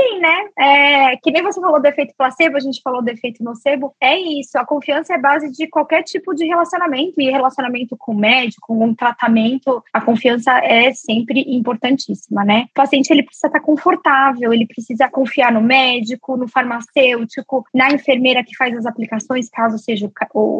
Sim, 0.00 0.20
né? 0.20 0.48
É, 0.56 1.16
que 1.16 1.32
nem 1.32 1.42
você 1.42 1.60
falou 1.60 1.82
do 1.82 1.86
efeito 1.86 2.14
placebo, 2.16 2.56
a 2.56 2.60
gente 2.60 2.80
falou 2.82 3.02
do 3.02 3.08
efeito 3.08 3.42
nocebo. 3.42 3.92
É 4.00 4.16
isso, 4.16 4.56
a 4.56 4.64
confiança 4.64 5.12
é 5.14 5.18
base 5.18 5.50
de 5.50 5.66
qualquer 5.66 6.04
tipo 6.04 6.32
de 6.34 6.46
relacionamento, 6.46 7.20
e 7.20 7.28
relacionamento 7.28 7.96
com 7.96 8.12
o 8.12 8.18
médico, 8.18 8.68
com 8.68 8.84
um 8.84 8.94
tratamento, 8.94 9.82
a 9.92 10.00
confiança 10.00 10.52
é 10.58 10.92
sempre 10.92 11.44
importantíssima, 11.48 12.44
né? 12.44 12.66
O 12.70 12.74
paciente 12.74 13.10
ele 13.10 13.24
precisa 13.24 13.48
estar 13.48 13.60
confortável, 13.60 14.52
ele 14.52 14.66
precisa 14.66 15.08
confiar 15.10 15.50
no 15.50 15.60
médico, 15.60 16.36
no 16.36 16.46
farmacêutico, 16.46 17.64
na 17.74 17.90
enfermeira 17.90 18.44
que 18.44 18.56
faz 18.56 18.76
as 18.76 18.86
aplicações, 18.86 19.50
caso 19.50 19.78
seja 19.78 20.08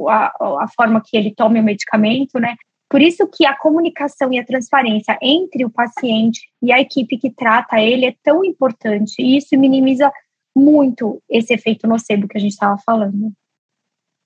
a, 0.09 0.33
a 0.64 0.66
forma 0.76 1.00
que 1.04 1.16
ele 1.16 1.33
tome 1.33 1.61
o 1.61 1.62
medicamento, 1.64 2.40
né? 2.40 2.57
Por 2.90 3.02
isso 3.02 3.26
que 3.26 3.45
a 3.45 3.57
comunicação 3.57 4.33
e 4.33 4.38
a 4.38 4.45
transparência 4.45 5.18
entre 5.21 5.64
o 5.64 5.71
paciente 5.71 6.40
e 6.62 6.73
a 6.73 6.80
equipe 6.80 7.18
que 7.18 7.30
trata 7.30 7.80
ele 7.80 8.07
é 8.07 8.14
tão 8.23 8.45
importante, 8.45 9.21
e 9.21 9.37
isso 9.37 9.59
minimiza 9.59 10.11
muito 10.57 11.23
esse 11.28 11.52
efeito 11.52 11.87
nocebo 11.87 12.26
que 12.26 12.38
a 12.38 12.40
gente 12.40 12.52
estava 12.52 12.78
falando. 12.78 13.33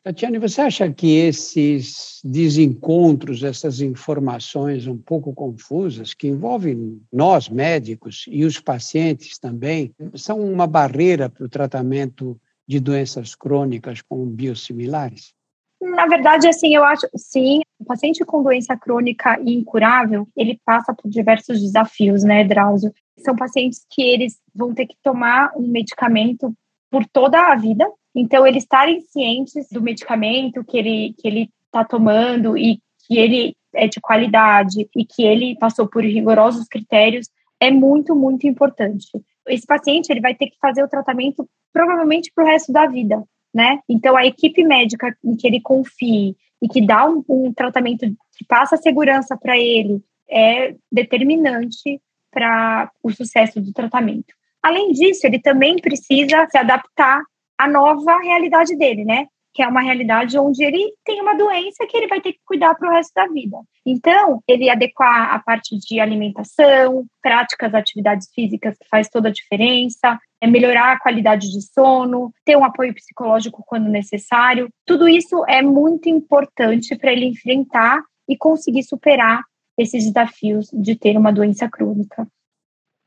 Tatiane, 0.05 0.39
você 0.39 0.61
acha 0.61 0.93
que 0.93 1.15
esses 1.17 2.21
desencontros, 2.25 3.45
essas 3.45 3.81
informações 3.81 4.89
um 4.89 4.99
pouco 4.99 5.33
confusas, 5.33 6.13
que 6.13 6.27
envolvem 6.27 7.01
nós 7.13 7.49
médicos 7.49 8.25
e 8.27 8.45
os 8.45 8.59
pacientes 8.59 9.39
também, 9.39 9.95
são 10.15 10.41
uma 10.41 10.67
barreira 10.67 11.29
para 11.29 11.45
o 11.45 11.49
tratamento 11.49 12.41
de 12.67 12.81
doenças 12.81 13.37
crônicas 13.37 14.03
como 14.03 14.27
biosimilares? 14.27 15.35
Na 15.83 16.07
verdade, 16.07 16.47
assim, 16.47 16.73
eu 16.73 16.85
acho, 16.85 17.09
sim, 17.17 17.61
o 17.81 17.85
paciente 17.85 18.25
com 18.25 18.41
doença 18.41 18.77
crônica 18.77 19.37
e 19.45 19.53
incurável, 19.53 20.29
ele 20.37 20.61
passa 20.65 20.95
por 20.95 21.11
diversos 21.11 21.61
desafios, 21.61 22.23
né, 22.23 22.45
Drauzio? 22.45 22.95
São 23.19 23.35
pacientes 23.35 23.85
que 23.91 24.01
eles 24.01 24.39
vão 24.55 24.73
ter 24.73 24.87
que 24.87 24.95
tomar 25.03 25.51
um 25.57 25.67
medicamento 25.67 26.55
por 26.89 27.05
toda 27.05 27.49
a 27.49 27.57
vida. 27.57 27.85
Então, 28.15 28.47
eles 28.47 28.63
estarem 28.63 29.01
cientes 29.01 29.67
do 29.73 29.83
medicamento 29.83 30.65
que 30.65 30.79
ele 30.79 31.15
que 31.19 31.27
ele 31.27 31.51
está 31.67 31.85
tomando 31.85 32.57
e 32.57 32.81
que 33.05 33.19
ele 33.19 33.57
é 33.75 33.89
de 33.89 34.01
qualidade 34.01 34.89
e 34.95 35.05
que 35.05 35.25
ele 35.25 35.57
passou 35.59 35.89
por 35.89 36.05
rigorosos 36.05 36.69
critérios 36.69 37.29
é 37.59 37.73
muito, 37.73 38.15
muito 38.15 38.47
importante. 38.47 39.09
Esse 39.49 39.67
paciente 39.67 40.11
ele 40.11 40.21
vai 40.21 40.35
ter 40.35 40.47
que 40.47 40.59
fazer 40.61 40.85
o 40.85 40.89
tratamento 40.89 41.49
provavelmente 41.73 42.31
para 42.33 42.45
o 42.45 42.47
resto 42.47 42.73
da 42.73 42.87
vida 42.87 43.25
né? 43.55 43.81
Então, 43.89 44.17
a 44.17 44.27
equipe 44.27 44.65
médica 44.65 45.17
em 45.25 45.37
que 45.37 45.47
ele 45.47 45.61
confie 45.61 46.37
e 46.61 46.69
que 46.69 46.85
dá 46.85 47.09
um, 47.09 47.25
um 47.29 47.53
tratamento 47.53 48.07
que 48.37 48.45
passa 48.47 48.77
segurança 48.77 49.37
para 49.37 49.59
ele 49.59 50.03
é 50.31 50.75
determinante 50.91 52.01
para 52.31 52.91
o 53.03 53.11
sucesso 53.11 53.61
do 53.61 53.73
tratamento. 53.73 54.33
Além 54.63 54.93
disso, 54.93 55.27
ele 55.27 55.41
também 55.41 55.77
precisa 55.77 56.47
se 56.51 56.57
adaptar 56.57 57.21
à 57.59 57.69
nova 57.69 58.19
realidade 58.19 58.77
dele, 58.77 59.05
né? 59.05 59.27
Que 59.53 59.63
é 59.63 59.67
uma 59.67 59.83
realidade 59.83 60.39
onde 60.39 60.65
ele 60.65 60.93
tem 61.05 61.21
uma 61.21 61.35
doença 61.37 61.87
que 61.87 61.97
ele 61.97 62.09
vai 62.09 62.21
ter 62.21 62.33
que 62.33 62.41
cuidar 62.45 62.75
para 62.75 62.89
o 62.89 62.93
resto 62.93 63.13
da 63.15 63.27
vida. 63.27 63.59
Então, 63.85 64.43
ele 64.49 64.71
adequar 64.71 65.35
a 65.35 65.39
parte 65.39 65.77
de 65.79 66.01
alimentação, 66.01 67.05
práticas, 67.21 67.75
atividades 67.75 68.29
físicas 68.35 68.77
que 68.79 68.89
faz 68.89 69.09
toda 69.09 69.29
a 69.29 69.33
diferença, 69.33 70.19
é 70.41 70.47
melhorar 70.47 70.93
a 70.93 70.99
qualidade 70.99 71.51
de 71.51 71.61
sono, 71.63 72.33
ter 72.45 72.57
um 72.57 72.65
apoio 72.65 72.95
psicológico 72.95 73.63
quando 73.67 73.89
necessário. 73.89 74.69
Tudo 74.87 75.09
isso 75.09 75.45
é 75.47 75.63
muito 75.63 76.09
importante 76.09 76.97
para 76.97 77.13
ele 77.13 77.27
enfrentar 77.27 78.03
e 78.29 78.37
conseguir 78.37 78.83
superar 78.85 79.43
esses 79.79 80.05
desafios 80.05 80.71
de 80.73 80.97
ter 80.97 81.17
uma 81.17 81.33
doença 81.33 81.69
crônica. 81.69 82.27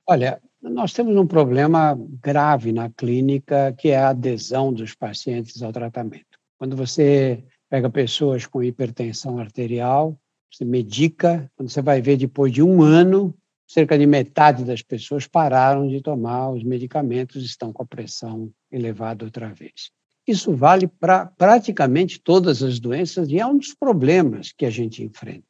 Olha, 0.07 0.39
nós 0.61 0.93
temos 0.93 1.15
um 1.15 1.27
problema 1.27 1.97
grave 2.21 2.71
na 2.71 2.89
clínica, 2.89 3.73
que 3.77 3.89
é 3.89 3.97
a 3.97 4.09
adesão 4.09 4.73
dos 4.73 4.95
pacientes 4.95 5.61
ao 5.61 5.71
tratamento. 5.71 6.34
Quando 6.57 6.75
você 6.75 7.43
pega 7.69 7.89
pessoas 7.89 8.45
com 8.45 8.63
hipertensão 8.63 9.37
arterial, 9.39 10.17
você 10.51 10.63
medica, 10.63 11.51
quando 11.55 11.69
você 11.69 11.81
vai 11.81 12.01
ver 12.01 12.17
depois 12.17 12.51
de 12.51 12.61
um 12.61 12.81
ano, 12.81 13.35
cerca 13.67 13.97
de 13.97 14.05
metade 14.05 14.63
das 14.63 14.81
pessoas 14.81 15.27
pararam 15.27 15.87
de 15.87 16.01
tomar 16.01 16.51
os 16.51 16.63
medicamentos 16.63 17.43
estão 17.43 17.73
com 17.73 17.83
a 17.83 17.85
pressão 17.85 18.51
elevada 18.71 19.25
outra 19.25 19.53
vez. 19.53 19.91
Isso 20.27 20.55
vale 20.55 20.87
para 20.87 21.25
praticamente 21.25 22.19
todas 22.19 22.63
as 22.63 22.79
doenças 22.79 23.29
e 23.29 23.39
é 23.39 23.45
um 23.45 23.57
dos 23.57 23.73
problemas 23.73 24.51
que 24.51 24.65
a 24.65 24.69
gente 24.69 25.03
enfrenta. 25.03 25.45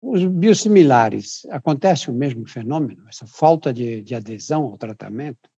Os 0.00 0.24
biosimilares, 0.24 1.46
acontece 1.50 2.10
o 2.10 2.14
mesmo 2.14 2.46
fenômeno, 2.46 3.08
essa 3.08 3.26
falta 3.26 3.72
de, 3.72 4.02
de 4.02 4.14
adesão 4.14 4.64
ao 4.64 4.76
tratamento? 4.76 5.48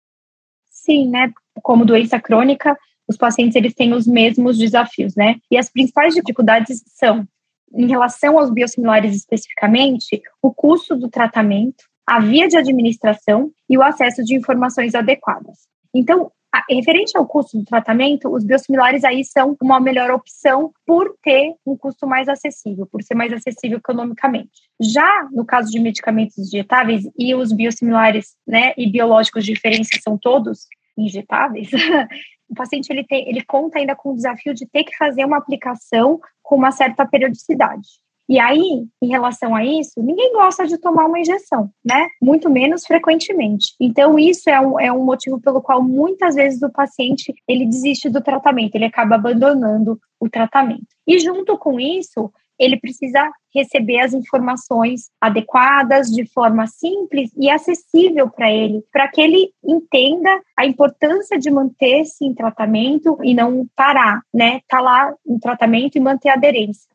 Sim, 0.71 1.09
né? 1.09 1.33
Como 1.63 1.85
doença 1.85 2.21
crônica, 2.21 2.77
os 3.09 3.17
pacientes 3.17 3.57
eles 3.57 3.75
têm 3.75 3.93
os 3.93 4.07
mesmos 4.07 4.59
desafios, 4.59 5.15
né? 5.15 5.37
E 5.51 5.57
as 5.57 5.71
principais 5.71 6.15
dificuldades 6.15 6.83
são, 6.87 7.27
em 7.75 7.87
relação 7.87 8.39
aos 8.39 8.51
biosimilares 8.51 9.15
especificamente, 9.15 10.23
o 10.43 10.53
custo 10.53 10.97
do 10.97 11.09
tratamento, 11.09 11.85
a 12.07 12.21
via 12.21 12.49
de 12.49 12.57
administração 12.57 13.51
e 13.69 13.79
o 13.79 13.83
acesso 13.83 14.23
de 14.23 14.35
informações 14.35 14.95
adequadas. 14.95 15.59
Então, 15.95 16.31
referente 16.71 17.17
ao 17.17 17.27
custo 17.27 17.59
do 17.59 17.65
tratamento, 17.65 18.33
os 18.33 18.45
biosimilares 18.45 19.05
aí 19.05 19.25
são 19.25 19.57
uma 19.61 19.81
melhor 19.81 20.11
opção 20.11 20.73
por 20.87 21.17
ter 21.23 21.55
um 21.67 21.77
custo 21.77 22.07
mais 22.07 22.29
acessível, 22.29 22.87
por 22.87 23.03
ser 23.03 23.15
mais 23.15 23.33
acessível 23.33 23.79
economicamente. 23.79 24.53
Já 24.81 25.29
no 25.33 25.45
caso 25.45 25.71
de 25.71 25.81
medicamentos 25.81 26.39
injetáveis 26.39 27.05
e 27.19 27.35
os 27.35 27.53
biosimilares, 27.53 28.37
né, 28.47 28.73
e 28.77 28.89
biológicos 28.89 29.45
de 29.45 29.53
referência 29.53 30.01
são 30.03 30.17
todos 30.17 30.67
injetáveis, 30.97 31.69
o 32.49 32.55
paciente 32.55 32.91
ele, 32.91 33.05
tem, 33.05 33.29
ele 33.29 33.43
conta 33.43 33.79
ainda 33.79 33.95
com 33.97 34.13
o 34.13 34.15
desafio 34.15 34.55
de 34.55 34.67
ter 34.67 34.85
que 34.85 34.97
fazer 34.97 35.25
uma 35.25 35.39
aplicação 35.39 36.21
com 36.43 36.57
uma 36.57 36.71
certa 36.71 37.07
periodicidade. 37.07 37.89
E 38.27 38.39
aí, 38.39 38.87
em 39.03 39.09
relação 39.09 39.55
a 39.55 39.63
isso, 39.65 40.03
ninguém 40.03 40.33
gosta 40.33 40.67
de 40.67 40.79
tomar 40.79 41.05
uma 41.05 41.21
injeção, 41.21 41.71
né? 41.85 42.09
Muito 42.23 42.49
menos 42.49 42.87
frequentemente. 42.87 43.75
Então, 43.79 44.19
isso 44.19 44.49
é 44.49 44.59
um, 44.59 44.81
é 44.81 44.91
um 44.91 45.05
motivo 45.05 45.39
pelo 45.39 45.61
qual 45.61 45.83
muitas 45.83 46.35
vezes 46.35 46.63
o 46.63 46.73
paciente 46.73 47.35
ele 47.47 47.67
desiste 47.67 48.09
do 48.09 48.23
tratamento, 48.23 48.75
ele 48.75 48.87
acaba 48.87 49.17
abandonando 49.17 50.01
o 50.19 50.29
tratamento. 50.29 50.87
E 51.07 51.19
junto 51.19 51.59
com 51.59 51.79
isso, 51.79 52.33
ele 52.59 52.79
precisa 52.79 53.31
receber 53.55 54.01
as 54.01 54.13
informações 54.13 55.11
adequadas, 55.21 56.09
de 56.09 56.27
forma 56.27 56.67
simples 56.67 57.31
e 57.37 57.49
acessível 57.49 58.29
para 58.29 58.53
ele, 58.53 58.83
para 58.93 59.09
que 59.09 59.21
ele 59.21 59.51
entenda 59.65 60.41
a 60.57 60.67
importância 60.67 61.39
de 61.39 61.51
manter-se 61.51 62.25
em 62.25 62.35
tratamento 62.35 63.19
e 63.23 63.35
não 63.35 63.67
parar, 63.77 64.21
né? 64.33 64.61
Tá 64.69 64.81
lá 64.81 65.15
em 65.27 65.39
tratamento 65.39 65.97
e 65.97 66.01
manter 66.01 66.31
a 66.31 66.35
aderência. 66.35 66.95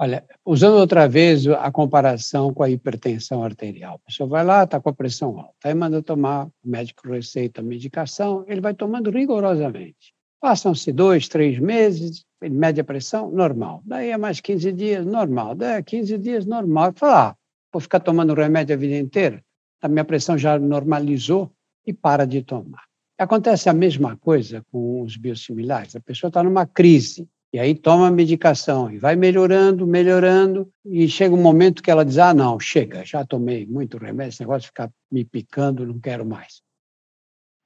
Olha, 0.00 0.24
usando 0.46 0.76
outra 0.76 1.08
vez 1.08 1.44
a 1.48 1.72
comparação 1.72 2.54
com 2.54 2.62
a 2.62 2.70
hipertensão 2.70 3.42
arterial. 3.42 3.96
A 3.96 4.06
pessoa 4.06 4.28
vai 4.28 4.44
lá, 4.44 4.62
está 4.62 4.80
com 4.80 4.88
a 4.88 4.94
pressão 4.94 5.36
alta, 5.40 5.56
aí 5.64 5.74
manda 5.74 6.00
tomar, 6.00 6.46
o 6.46 6.52
médico 6.62 7.08
receita 7.08 7.60
a 7.60 7.64
medicação, 7.64 8.44
ele 8.46 8.60
vai 8.60 8.74
tomando 8.74 9.10
rigorosamente. 9.10 10.14
Passam-se 10.40 10.92
dois, 10.92 11.28
três 11.28 11.58
meses, 11.58 12.24
média 12.40 12.84
pressão, 12.84 13.30
normal. 13.30 13.82
Daí 13.84 14.12
a 14.12 14.18
mais 14.18 14.40
15 14.40 14.72
dias, 14.72 15.04
normal. 15.04 15.54
Daí 15.54 15.76
a 15.76 15.82
15 15.82 16.16
dias, 16.18 16.46
normal. 16.46 16.92
Fala, 16.94 17.30
ah, 17.30 17.36
vou 17.72 17.80
ficar 17.80 18.00
tomando 18.00 18.34
remédio 18.34 18.74
a 18.74 18.78
vida 18.78 18.96
inteira? 18.96 19.42
A 19.82 19.88
minha 19.88 20.04
pressão 20.04 20.38
já 20.38 20.58
normalizou 20.58 21.50
e 21.84 21.92
para 21.92 22.24
de 22.24 22.42
tomar. 22.42 22.84
Acontece 23.18 23.68
a 23.68 23.72
mesma 23.72 24.16
coisa 24.16 24.64
com 24.70 25.02
os 25.02 25.16
biosimilares. 25.16 25.96
A 25.96 26.00
pessoa 26.00 26.28
está 26.28 26.40
numa 26.42 26.66
crise, 26.66 27.28
e 27.52 27.58
aí 27.58 27.74
toma 27.74 28.06
a 28.06 28.10
medicação 28.10 28.90
e 28.90 28.98
vai 28.98 29.16
melhorando, 29.16 29.86
melhorando, 29.86 30.70
e 30.84 31.08
chega 31.08 31.34
um 31.34 31.42
momento 31.42 31.82
que 31.82 31.90
ela 31.90 32.04
diz: 32.04 32.18
ah, 32.18 32.32
não, 32.34 32.60
chega, 32.60 33.04
já 33.04 33.24
tomei 33.24 33.66
muito 33.66 33.98
remédio, 33.98 34.30
esse 34.30 34.40
negócio 34.40 34.66
ficar 34.66 34.90
me 35.10 35.24
picando, 35.24 35.86
não 35.86 35.98
quero 35.98 36.24
mais. 36.24 36.62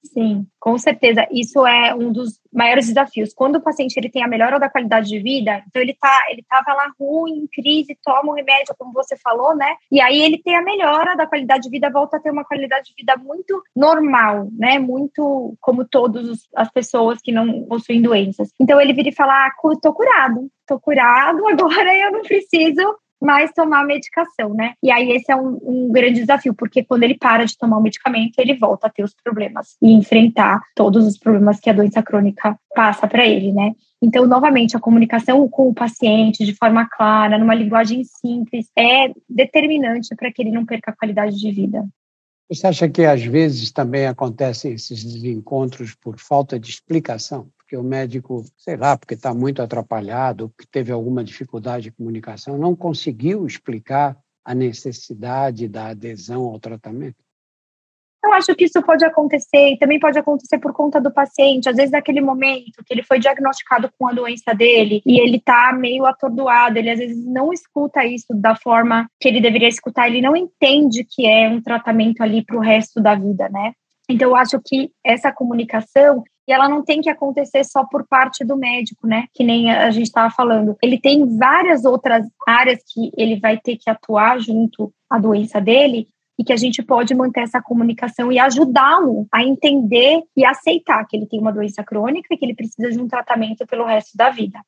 Sim, 0.04 0.46
com 0.58 0.76
certeza. 0.76 1.26
Isso 1.30 1.64
é 1.66 1.94
um 1.94 2.12
dos 2.12 2.40
maiores 2.52 2.86
desafios. 2.86 3.32
Quando 3.32 3.56
o 3.56 3.60
paciente 3.60 3.96
ele 3.96 4.10
tem 4.10 4.22
a 4.22 4.28
melhora 4.28 4.58
da 4.58 4.68
qualidade 4.68 5.08
de 5.08 5.18
vida, 5.20 5.62
então 5.66 5.80
ele 5.80 5.94
tá, 5.94 6.26
ele 6.28 6.44
tava 6.48 6.74
lá 6.74 6.92
ruim, 6.98 7.38
em 7.38 7.46
crise, 7.46 7.96
toma 8.02 8.32
um 8.32 8.34
remédio, 8.34 8.74
como 8.76 8.92
você 8.92 9.16
falou, 9.16 9.54
né? 9.54 9.76
E 9.90 10.00
aí 10.00 10.20
ele 10.20 10.42
tem 10.42 10.56
a 10.56 10.62
melhora 10.62 11.16
da 11.16 11.26
qualidade 11.26 11.64
de 11.64 11.70
vida, 11.70 11.90
volta 11.90 12.16
a 12.16 12.20
ter 12.20 12.30
uma 12.30 12.44
qualidade 12.44 12.88
de 12.88 12.94
vida 12.98 13.16
muito 13.16 13.62
normal, 13.74 14.48
né? 14.58 14.78
Muito 14.78 15.54
como 15.60 15.86
todas 15.86 16.48
as 16.54 16.70
pessoas 16.70 17.20
que 17.22 17.30
não 17.30 17.64
possuem 17.64 18.02
doenças. 18.02 18.50
Então 18.60 18.80
ele 18.80 18.92
vira 18.92 19.08
e 19.08 19.14
fala: 19.14 19.46
ah, 19.46 19.52
tô 19.80 19.92
curado, 19.92 20.50
tô 20.66 20.80
curado, 20.80 21.46
agora 21.48 21.96
eu 21.96 22.12
não 22.12 22.22
preciso 22.22 22.96
mais 23.22 23.52
tomar 23.52 23.86
medicação, 23.86 24.52
né? 24.52 24.74
E 24.82 24.90
aí 24.90 25.12
esse 25.12 25.30
é 25.30 25.36
um, 25.36 25.58
um, 25.62 25.92
grande 25.92 26.20
desafio, 26.20 26.52
porque 26.52 26.82
quando 26.82 27.04
ele 27.04 27.16
para 27.16 27.44
de 27.44 27.56
tomar 27.56 27.78
o 27.78 27.82
medicamento, 27.82 28.38
ele 28.38 28.54
volta 28.54 28.88
a 28.88 28.90
ter 28.90 29.04
os 29.04 29.14
problemas 29.14 29.76
e 29.80 29.92
enfrentar 29.92 30.60
todos 30.74 31.06
os 31.06 31.16
problemas 31.16 31.60
que 31.60 31.70
a 31.70 31.72
doença 31.72 32.02
crônica 32.02 32.58
passa 32.74 33.06
para 33.06 33.26
ele, 33.26 33.52
né? 33.52 33.72
Então, 34.02 34.26
novamente, 34.26 34.76
a 34.76 34.80
comunicação 34.80 35.48
com 35.48 35.68
o 35.68 35.74
paciente 35.74 36.44
de 36.44 36.54
forma 36.54 36.88
clara, 36.90 37.38
numa 37.38 37.54
linguagem 37.54 38.02
simples, 38.02 38.66
é 38.76 39.12
determinante 39.28 40.14
para 40.16 40.32
que 40.32 40.42
ele 40.42 40.50
não 40.50 40.66
perca 40.66 40.90
a 40.90 40.96
qualidade 40.96 41.38
de 41.38 41.50
vida. 41.52 41.86
Você 42.50 42.66
acha 42.66 42.88
que 42.88 43.04
às 43.04 43.22
vezes 43.22 43.70
também 43.70 44.06
acontecem 44.06 44.72
esses 44.72 45.04
desencontros 45.04 45.94
por 45.94 46.18
falta 46.18 46.58
de 46.58 46.68
explicação? 46.68 47.48
Porque 47.72 47.76
o 47.76 47.82
médico, 47.82 48.44
sei 48.58 48.76
lá, 48.76 48.98
porque 48.98 49.14
está 49.14 49.32
muito 49.32 49.62
atrapalhado, 49.62 50.50
porque 50.50 50.68
teve 50.70 50.92
alguma 50.92 51.24
dificuldade 51.24 51.84
de 51.84 51.92
comunicação, 51.92 52.58
não 52.58 52.76
conseguiu 52.76 53.46
explicar 53.46 54.18
a 54.44 54.54
necessidade 54.54 55.68
da 55.68 55.86
adesão 55.86 56.44
ao 56.44 56.60
tratamento? 56.60 57.16
Eu 58.22 58.32
acho 58.34 58.54
que 58.54 58.64
isso 58.64 58.80
pode 58.82 59.04
acontecer 59.04 59.70
e 59.70 59.78
também 59.78 59.98
pode 59.98 60.18
acontecer 60.18 60.58
por 60.58 60.72
conta 60.72 61.00
do 61.00 61.10
paciente. 61.10 61.68
Às 61.68 61.76
vezes, 61.76 61.90
naquele 61.90 62.20
momento 62.20 62.84
que 62.84 62.92
ele 62.92 63.02
foi 63.02 63.18
diagnosticado 63.18 63.90
com 63.98 64.06
a 64.06 64.12
doença 64.12 64.54
dele 64.54 65.02
e 65.04 65.18
ele 65.18 65.38
está 65.38 65.72
meio 65.72 66.04
atordoado, 66.04 66.78
ele 66.78 66.90
às 66.90 66.98
vezes 66.98 67.24
não 67.24 67.52
escuta 67.52 68.04
isso 68.04 68.34
da 68.34 68.54
forma 68.54 69.08
que 69.18 69.28
ele 69.28 69.40
deveria 69.40 69.68
escutar, 69.68 70.08
ele 70.08 70.20
não 70.20 70.36
entende 70.36 71.04
que 71.04 71.26
é 71.26 71.48
um 71.48 71.60
tratamento 71.60 72.20
ali 72.20 72.44
para 72.44 72.56
o 72.56 72.60
resto 72.60 73.00
da 73.00 73.14
vida, 73.14 73.48
né? 73.48 73.72
Então, 74.08 74.30
eu 74.30 74.36
acho 74.36 74.60
que 74.62 74.90
essa 75.02 75.32
comunicação 75.32 76.22
e 76.46 76.52
ela 76.52 76.68
não 76.68 76.82
tem 76.82 77.00
que 77.00 77.10
acontecer 77.10 77.64
só 77.64 77.84
por 77.84 78.06
parte 78.06 78.44
do 78.44 78.56
médico, 78.56 79.06
né? 79.06 79.26
Que 79.32 79.44
nem 79.44 79.70
a 79.70 79.90
gente 79.90 80.06
estava 80.06 80.32
falando. 80.32 80.76
Ele 80.82 80.98
tem 80.98 81.36
várias 81.38 81.84
outras 81.84 82.26
áreas 82.46 82.80
que 82.92 83.10
ele 83.16 83.38
vai 83.38 83.58
ter 83.58 83.76
que 83.76 83.88
atuar 83.88 84.40
junto 84.40 84.92
à 85.08 85.18
doença 85.18 85.60
dele 85.60 86.08
e 86.38 86.44
que 86.44 86.52
a 86.52 86.56
gente 86.56 86.82
pode 86.82 87.14
manter 87.14 87.42
essa 87.42 87.62
comunicação 87.62 88.32
e 88.32 88.38
ajudá-lo 88.38 89.26
a 89.32 89.44
entender 89.44 90.22
e 90.36 90.44
aceitar 90.44 91.06
que 91.06 91.16
ele 91.16 91.26
tem 91.26 91.38
uma 91.38 91.52
doença 91.52 91.84
crônica 91.84 92.28
e 92.32 92.36
que 92.36 92.44
ele 92.44 92.54
precisa 92.54 92.90
de 92.90 92.98
um 92.98 93.06
tratamento 93.06 93.66
pelo 93.66 93.84
resto 93.84 94.16
da 94.16 94.30
vida. 94.30 94.58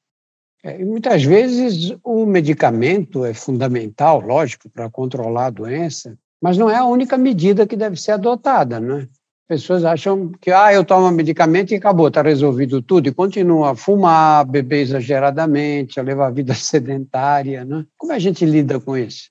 É, 0.62 0.83
muitas 0.85 1.22
vezes 1.22 1.94
o 2.03 2.25
medicamento 2.25 3.25
é 3.25 3.35
fundamental, 3.35 4.20
lógico, 4.20 4.70
para 4.70 4.88
controlar 4.88 5.46
a 5.46 5.51
doença, 5.51 6.16
mas 6.40 6.57
não 6.57 6.70
é 6.70 6.77
a 6.77 6.87
única 6.87 7.18
medida 7.18 7.66
que 7.66 7.77
deve 7.77 7.96
ser 7.96 8.12
adotada, 8.12 8.81
né? 8.81 9.09
Pessoas 9.46 9.85
acham 9.85 10.33
que 10.40 10.50
ah, 10.50 10.72
eu 10.72 10.85
tomo 10.85 11.11
medicamento 11.11 11.72
e 11.72 11.76
acabou, 11.76 12.09
está 12.09 12.22
resolvido 12.22 12.80
tudo, 12.83 13.09
e 13.09 13.14
continua 13.14 13.72
a 13.72 13.76
fumar, 13.76 14.40
a 14.40 14.44
beber 14.44 14.80
exageradamente, 14.80 16.00
a 16.00 16.02
levar 16.02 16.28
a 16.28 16.30
vida 16.30 16.54
sedentária. 16.54 17.64
Né? 17.64 17.85
Como 17.96 18.12
a 18.12 18.18
gente 18.18 18.44
lida 18.44 18.80
com 18.80 18.96
isso? 18.96 19.30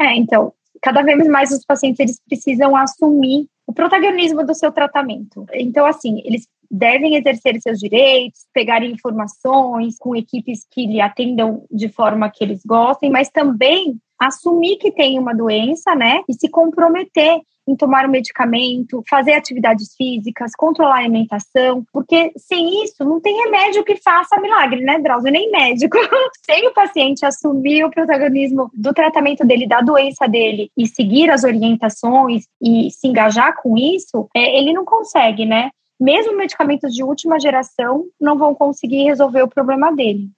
É, 0.00 0.14
então, 0.16 0.52
cada 0.82 1.02
vez 1.02 1.26
mais 1.28 1.50
os 1.50 1.64
pacientes 1.64 2.00
eles 2.00 2.20
precisam 2.28 2.76
assumir 2.76 3.46
o 3.66 3.72
protagonismo 3.72 4.44
do 4.44 4.54
seu 4.54 4.70
tratamento. 4.70 5.46
Então, 5.52 5.86
assim, 5.86 6.20
eles 6.24 6.46
devem 6.70 7.14
exercer 7.14 7.60
seus 7.60 7.78
direitos, 7.78 8.46
pegar 8.52 8.82
informações 8.82 9.96
com 9.98 10.14
equipes 10.14 10.66
que 10.70 10.86
lhe 10.86 11.00
atendam 11.00 11.64
de 11.70 11.88
forma 11.88 12.30
que 12.30 12.42
eles 12.42 12.62
gostem, 12.66 13.10
mas 13.10 13.30
também 13.30 13.96
assumir 14.20 14.76
que 14.76 14.90
tem 14.90 15.18
uma 15.18 15.34
doença, 15.34 15.94
né, 15.94 16.22
e 16.28 16.34
se 16.34 16.48
comprometer 16.48 17.40
em 17.66 17.76
tomar 17.76 18.06
o 18.06 18.10
medicamento, 18.10 19.02
fazer 19.08 19.32
atividades 19.32 19.94
físicas, 19.96 20.52
controlar 20.56 20.96
a 20.96 20.98
alimentação, 20.98 21.84
porque 21.92 22.32
sem 22.36 22.84
isso 22.84 23.04
não 23.04 23.20
tem 23.20 23.36
remédio 23.44 23.84
que 23.84 23.96
faça 23.96 24.40
milagre, 24.40 24.80
né, 24.82 24.98
Drauzio? 24.98 25.32
Nem 25.32 25.50
médico. 25.50 25.96
sem 26.44 26.68
o 26.68 26.74
paciente 26.74 27.24
assumir 27.24 27.84
o 27.84 27.90
protagonismo 27.90 28.70
do 28.74 28.92
tratamento 28.92 29.46
dele, 29.46 29.66
da 29.66 29.80
doença 29.80 30.26
dele 30.26 30.70
e 30.76 30.86
seguir 30.86 31.30
as 31.30 31.44
orientações 31.44 32.46
e 32.60 32.90
se 32.90 33.08
engajar 33.08 33.56
com 33.62 33.76
isso, 33.76 34.28
é, 34.34 34.58
ele 34.58 34.72
não 34.72 34.84
consegue, 34.84 35.46
né? 35.46 35.70
Mesmo 35.98 36.36
medicamentos 36.36 36.92
de 36.92 37.02
última 37.02 37.38
geração 37.38 38.04
não 38.20 38.36
vão 38.36 38.54
conseguir 38.54 39.04
resolver 39.04 39.42
o 39.42 39.48
problema 39.48 39.94
dele. 39.94 40.28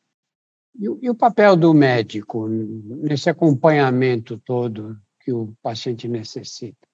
E 0.79 1.07
e 1.07 1.11
o 1.11 1.15
papel 1.15 1.57
do 1.57 1.73
médico 1.73 2.47
nesse 2.49 3.31
acompanhamento 3.31 4.39
todo 4.45 4.97
que 5.27 5.33
o 5.33 5.53
paciente 5.61 6.07
necessita? 6.07 6.87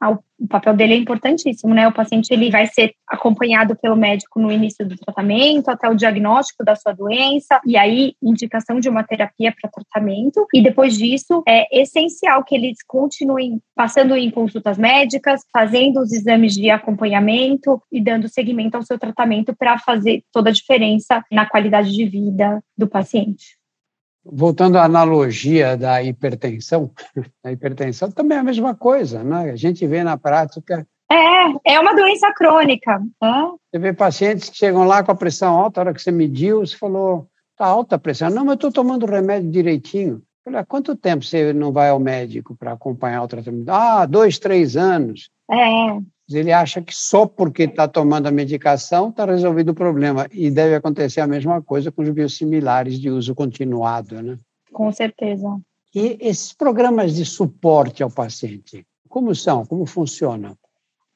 O 0.00 0.46
papel 0.46 0.74
dele 0.74 0.94
é 0.94 0.96
importantíssimo, 0.96 1.74
né? 1.74 1.88
O 1.88 1.92
paciente 1.92 2.30
ele 2.30 2.50
vai 2.50 2.66
ser 2.66 2.94
acompanhado 3.08 3.74
pelo 3.74 3.96
médico 3.96 4.38
no 4.38 4.52
início 4.52 4.86
do 4.86 4.96
tratamento, 4.96 5.68
até 5.68 5.88
o 5.88 5.96
diagnóstico 5.96 6.64
da 6.64 6.76
sua 6.76 6.92
doença, 6.92 7.60
e 7.66 7.76
aí 7.76 8.14
indicação 8.22 8.78
de 8.78 8.88
uma 8.88 9.02
terapia 9.02 9.52
para 9.60 9.70
tratamento. 9.70 10.46
E 10.54 10.62
depois 10.62 10.96
disso, 10.96 11.42
é 11.46 11.80
essencial 11.80 12.44
que 12.44 12.54
eles 12.54 12.78
continuem 12.86 13.60
passando 13.74 14.14
em 14.14 14.30
consultas 14.30 14.78
médicas, 14.78 15.42
fazendo 15.52 16.00
os 16.00 16.12
exames 16.12 16.54
de 16.54 16.70
acompanhamento 16.70 17.82
e 17.90 18.00
dando 18.00 18.28
seguimento 18.28 18.76
ao 18.76 18.82
seu 18.84 18.98
tratamento 18.98 19.54
para 19.56 19.78
fazer 19.78 20.22
toda 20.32 20.50
a 20.50 20.52
diferença 20.52 21.24
na 21.32 21.46
qualidade 21.46 21.92
de 21.92 22.04
vida 22.04 22.62
do 22.76 22.86
paciente 22.86 23.57
voltando 24.30 24.76
à 24.76 24.84
analogia 24.84 25.76
da 25.76 26.02
hipertensão, 26.02 26.90
a 27.44 27.52
hipertensão 27.52 28.10
também 28.10 28.36
é 28.36 28.40
a 28.40 28.44
mesma 28.44 28.74
coisa, 28.74 29.22
né? 29.22 29.50
A 29.50 29.56
gente 29.56 29.86
vê 29.86 30.04
na 30.04 30.16
prática. 30.16 30.86
É, 31.10 31.74
é 31.74 31.80
uma 31.80 31.94
doença 31.94 32.32
crônica. 32.34 32.98
Né? 33.20 33.52
Você 33.70 33.78
vê 33.78 33.92
pacientes 33.92 34.50
que 34.50 34.56
chegam 34.56 34.84
lá 34.84 35.02
com 35.02 35.10
a 35.10 35.16
pressão 35.16 35.54
alta, 35.54 35.80
a 35.80 35.82
hora 35.82 35.94
que 35.94 36.02
você 36.02 36.12
mediu, 36.12 36.60
você 36.60 36.76
falou, 36.76 37.26
tá 37.56 37.66
alta 37.66 37.96
a 37.96 37.98
pressão. 37.98 38.28
Não, 38.28 38.44
mas 38.44 38.50
eu 38.50 38.54
estou 38.54 38.72
tomando 38.72 39.04
o 39.04 39.10
remédio 39.10 39.50
direitinho. 39.50 40.22
há 40.46 40.64
quanto 40.64 40.94
tempo 40.94 41.24
você 41.24 41.52
não 41.52 41.72
vai 41.72 41.88
ao 41.88 41.98
médico 41.98 42.54
para 42.54 42.72
acompanhar 42.72 43.22
o 43.22 43.28
tratamento? 43.28 43.70
Ah, 43.70 44.04
dois, 44.04 44.38
três 44.38 44.76
anos. 44.76 45.30
É. 45.50 46.17
Ele 46.30 46.52
acha 46.52 46.82
que 46.82 46.94
só 46.94 47.26
porque 47.26 47.62
está 47.62 47.88
tomando 47.88 48.26
a 48.26 48.30
medicação 48.30 49.08
está 49.08 49.24
resolvido 49.24 49.70
o 49.70 49.74
problema. 49.74 50.26
E 50.30 50.50
deve 50.50 50.74
acontecer 50.74 51.20
a 51.20 51.26
mesma 51.26 51.62
coisa 51.62 51.90
com 51.90 52.02
os 52.02 52.10
biosimilares 52.10 53.00
de 53.00 53.10
uso 53.10 53.34
continuado, 53.34 54.22
né? 54.22 54.38
Com 54.72 54.92
certeza. 54.92 55.58
E 55.94 56.18
esses 56.20 56.52
programas 56.52 57.14
de 57.14 57.24
suporte 57.24 58.02
ao 58.02 58.10
paciente, 58.10 58.86
como 59.08 59.34
são? 59.34 59.64
Como 59.64 59.86
funcionam? 59.86 60.54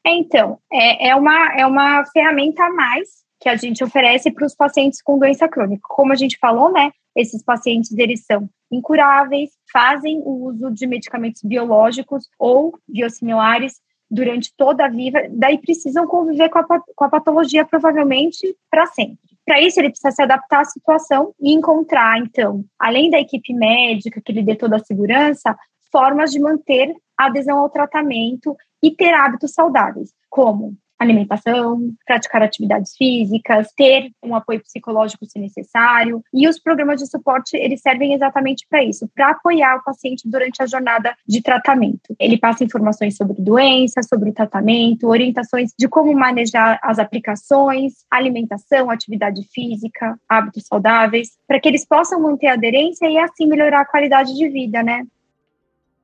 Então, 0.04 0.58
é, 0.72 1.08
é, 1.08 1.14
uma, 1.14 1.52
é 1.54 1.66
uma 1.66 2.04
ferramenta 2.06 2.64
a 2.64 2.72
mais 2.72 3.22
que 3.38 3.48
a 3.48 3.56
gente 3.56 3.84
oferece 3.84 4.30
para 4.30 4.46
os 4.46 4.54
pacientes 4.54 5.02
com 5.02 5.18
doença 5.18 5.48
crônica. 5.48 5.82
Como 5.88 6.12
a 6.12 6.16
gente 6.16 6.38
falou, 6.38 6.72
né? 6.72 6.90
Esses 7.14 7.42
pacientes, 7.42 7.92
eles 7.92 8.24
são 8.24 8.48
incuráveis, 8.70 9.50
fazem 9.70 10.22
o 10.24 10.46
uso 10.46 10.70
de 10.70 10.86
medicamentos 10.86 11.42
biológicos 11.42 12.24
ou 12.38 12.78
biosimilares 12.88 13.74
durante 14.12 14.52
toda 14.54 14.84
a 14.84 14.88
vida, 14.90 15.26
daí 15.30 15.56
precisam 15.56 16.06
conviver 16.06 16.50
com 16.50 16.58
a, 16.58 16.64
com 16.94 17.04
a 17.04 17.08
patologia 17.08 17.64
provavelmente 17.64 18.54
para 18.70 18.84
sempre. 18.86 19.18
Para 19.44 19.60
isso, 19.60 19.80
ele 19.80 19.88
precisa 19.88 20.10
se 20.10 20.22
adaptar 20.22 20.60
à 20.60 20.64
situação 20.64 21.34
e 21.40 21.52
encontrar, 21.54 22.18
então, 22.18 22.62
além 22.78 23.10
da 23.10 23.18
equipe 23.18 23.54
médica 23.54 24.20
que 24.22 24.32
lhe 24.32 24.42
dê 24.42 24.54
toda 24.54 24.76
a 24.76 24.84
segurança, 24.84 25.56
formas 25.90 26.30
de 26.30 26.38
manter 26.38 26.94
a 27.18 27.26
adesão 27.26 27.58
ao 27.58 27.70
tratamento 27.70 28.54
e 28.82 28.90
ter 28.90 29.14
hábitos 29.14 29.52
saudáveis, 29.52 30.10
como 30.28 30.76
alimentação, 31.02 31.92
praticar 32.06 32.42
atividades 32.42 32.96
físicas, 32.96 33.72
ter 33.76 34.10
um 34.22 34.34
apoio 34.34 34.60
psicológico 34.60 35.26
se 35.26 35.38
necessário. 35.38 36.22
E 36.32 36.48
os 36.48 36.58
programas 36.58 37.00
de 37.00 37.06
suporte, 37.06 37.56
eles 37.56 37.80
servem 37.80 38.14
exatamente 38.14 38.66
para 38.68 38.82
isso, 38.82 39.08
para 39.14 39.30
apoiar 39.30 39.76
o 39.76 39.84
paciente 39.84 40.28
durante 40.28 40.62
a 40.62 40.66
jornada 40.66 41.14
de 41.26 41.42
tratamento. 41.42 42.14
Ele 42.18 42.38
passa 42.38 42.64
informações 42.64 43.16
sobre 43.16 43.40
doença, 43.40 44.02
sobre 44.02 44.30
o 44.30 44.32
tratamento, 44.32 45.08
orientações 45.08 45.72
de 45.78 45.88
como 45.88 46.12
manejar 46.14 46.78
as 46.82 46.98
aplicações, 46.98 48.04
alimentação, 48.10 48.90
atividade 48.90 49.42
física, 49.52 50.18
hábitos 50.28 50.66
saudáveis, 50.66 51.30
para 51.46 51.60
que 51.60 51.68
eles 51.68 51.84
possam 51.84 52.20
manter 52.20 52.48
a 52.48 52.54
aderência 52.54 53.06
e 53.06 53.18
assim 53.18 53.46
melhorar 53.46 53.82
a 53.82 53.86
qualidade 53.86 54.34
de 54.34 54.48
vida, 54.48 54.82
né? 54.82 55.04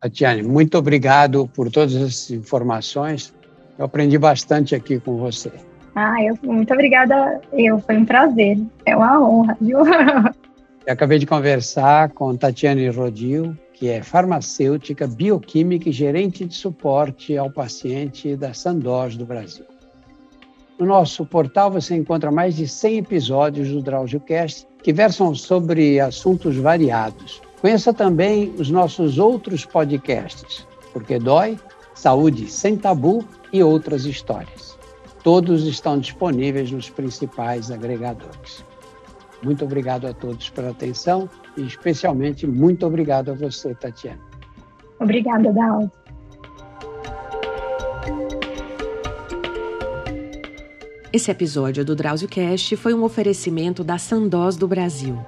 Tatiane, 0.00 0.42
muito 0.42 0.78
obrigado 0.78 1.48
por 1.48 1.70
todas 1.70 1.96
as 1.96 2.30
informações. 2.30 3.34
Eu 3.78 3.84
aprendi 3.84 4.18
bastante 4.18 4.74
aqui 4.74 4.98
com 4.98 5.16
você. 5.16 5.52
Ah, 5.94 6.22
eu, 6.22 6.36
muito 6.42 6.72
obrigada. 6.72 7.40
Eu, 7.52 7.78
foi 7.80 7.96
um 7.96 8.04
prazer. 8.04 8.58
É 8.84 8.96
uma 8.96 9.20
honra, 9.20 9.56
viu? 9.60 9.78
Eu 10.86 10.94
acabei 10.94 11.18
de 11.18 11.26
conversar 11.26 12.08
com 12.12 12.34
Tatiane 12.34 12.88
Rodil, 12.88 13.54
que 13.74 13.90
é 13.90 14.02
farmacêutica, 14.02 15.06
bioquímica 15.06 15.90
e 15.90 15.92
gerente 15.92 16.46
de 16.46 16.54
suporte 16.54 17.36
ao 17.36 17.50
paciente 17.50 18.34
da 18.34 18.54
Sandoz 18.54 19.14
do 19.14 19.26
Brasil. 19.26 19.66
No 20.78 20.86
nosso 20.86 21.26
portal 21.26 21.70
você 21.70 21.94
encontra 21.94 22.30
mais 22.30 22.56
de 22.56 22.66
100 22.66 22.98
episódios 22.98 23.68
do 23.68 23.82
DrauzioCast 23.82 24.66
que 24.82 24.90
versam 24.90 25.34
sobre 25.34 26.00
assuntos 26.00 26.56
variados. 26.56 27.42
Conheça 27.60 27.92
também 27.92 28.54
os 28.56 28.70
nossos 28.70 29.18
outros 29.18 29.66
podcasts, 29.66 30.66
Porque 30.94 31.18
Dói, 31.18 31.58
Saúde 31.94 32.50
Sem 32.50 32.78
Tabu 32.78 33.22
e 33.52 33.62
outras 33.62 34.04
histórias. 34.04 34.78
Todos 35.22 35.66
estão 35.66 35.98
disponíveis 35.98 36.70
nos 36.70 36.88
principais 36.88 37.70
agregadores. 37.70 38.64
Muito 39.42 39.64
obrigado 39.64 40.06
a 40.06 40.12
todos 40.12 40.50
pela 40.50 40.70
atenção 40.70 41.28
e 41.56 41.62
especialmente 41.62 42.46
muito 42.46 42.86
obrigado 42.86 43.30
a 43.30 43.34
você, 43.34 43.74
Tatiana. 43.74 44.20
Obrigada, 45.00 45.52
Dalton. 45.52 45.90
Esse 51.10 51.30
episódio 51.30 51.84
do 51.84 51.96
Drauzio 51.96 52.28
Cast 52.28 52.76
foi 52.76 52.92
um 52.92 53.02
oferecimento 53.02 53.82
da 53.82 53.96
Sandoz 53.96 54.56
do 54.56 54.68
Brasil. 54.68 55.18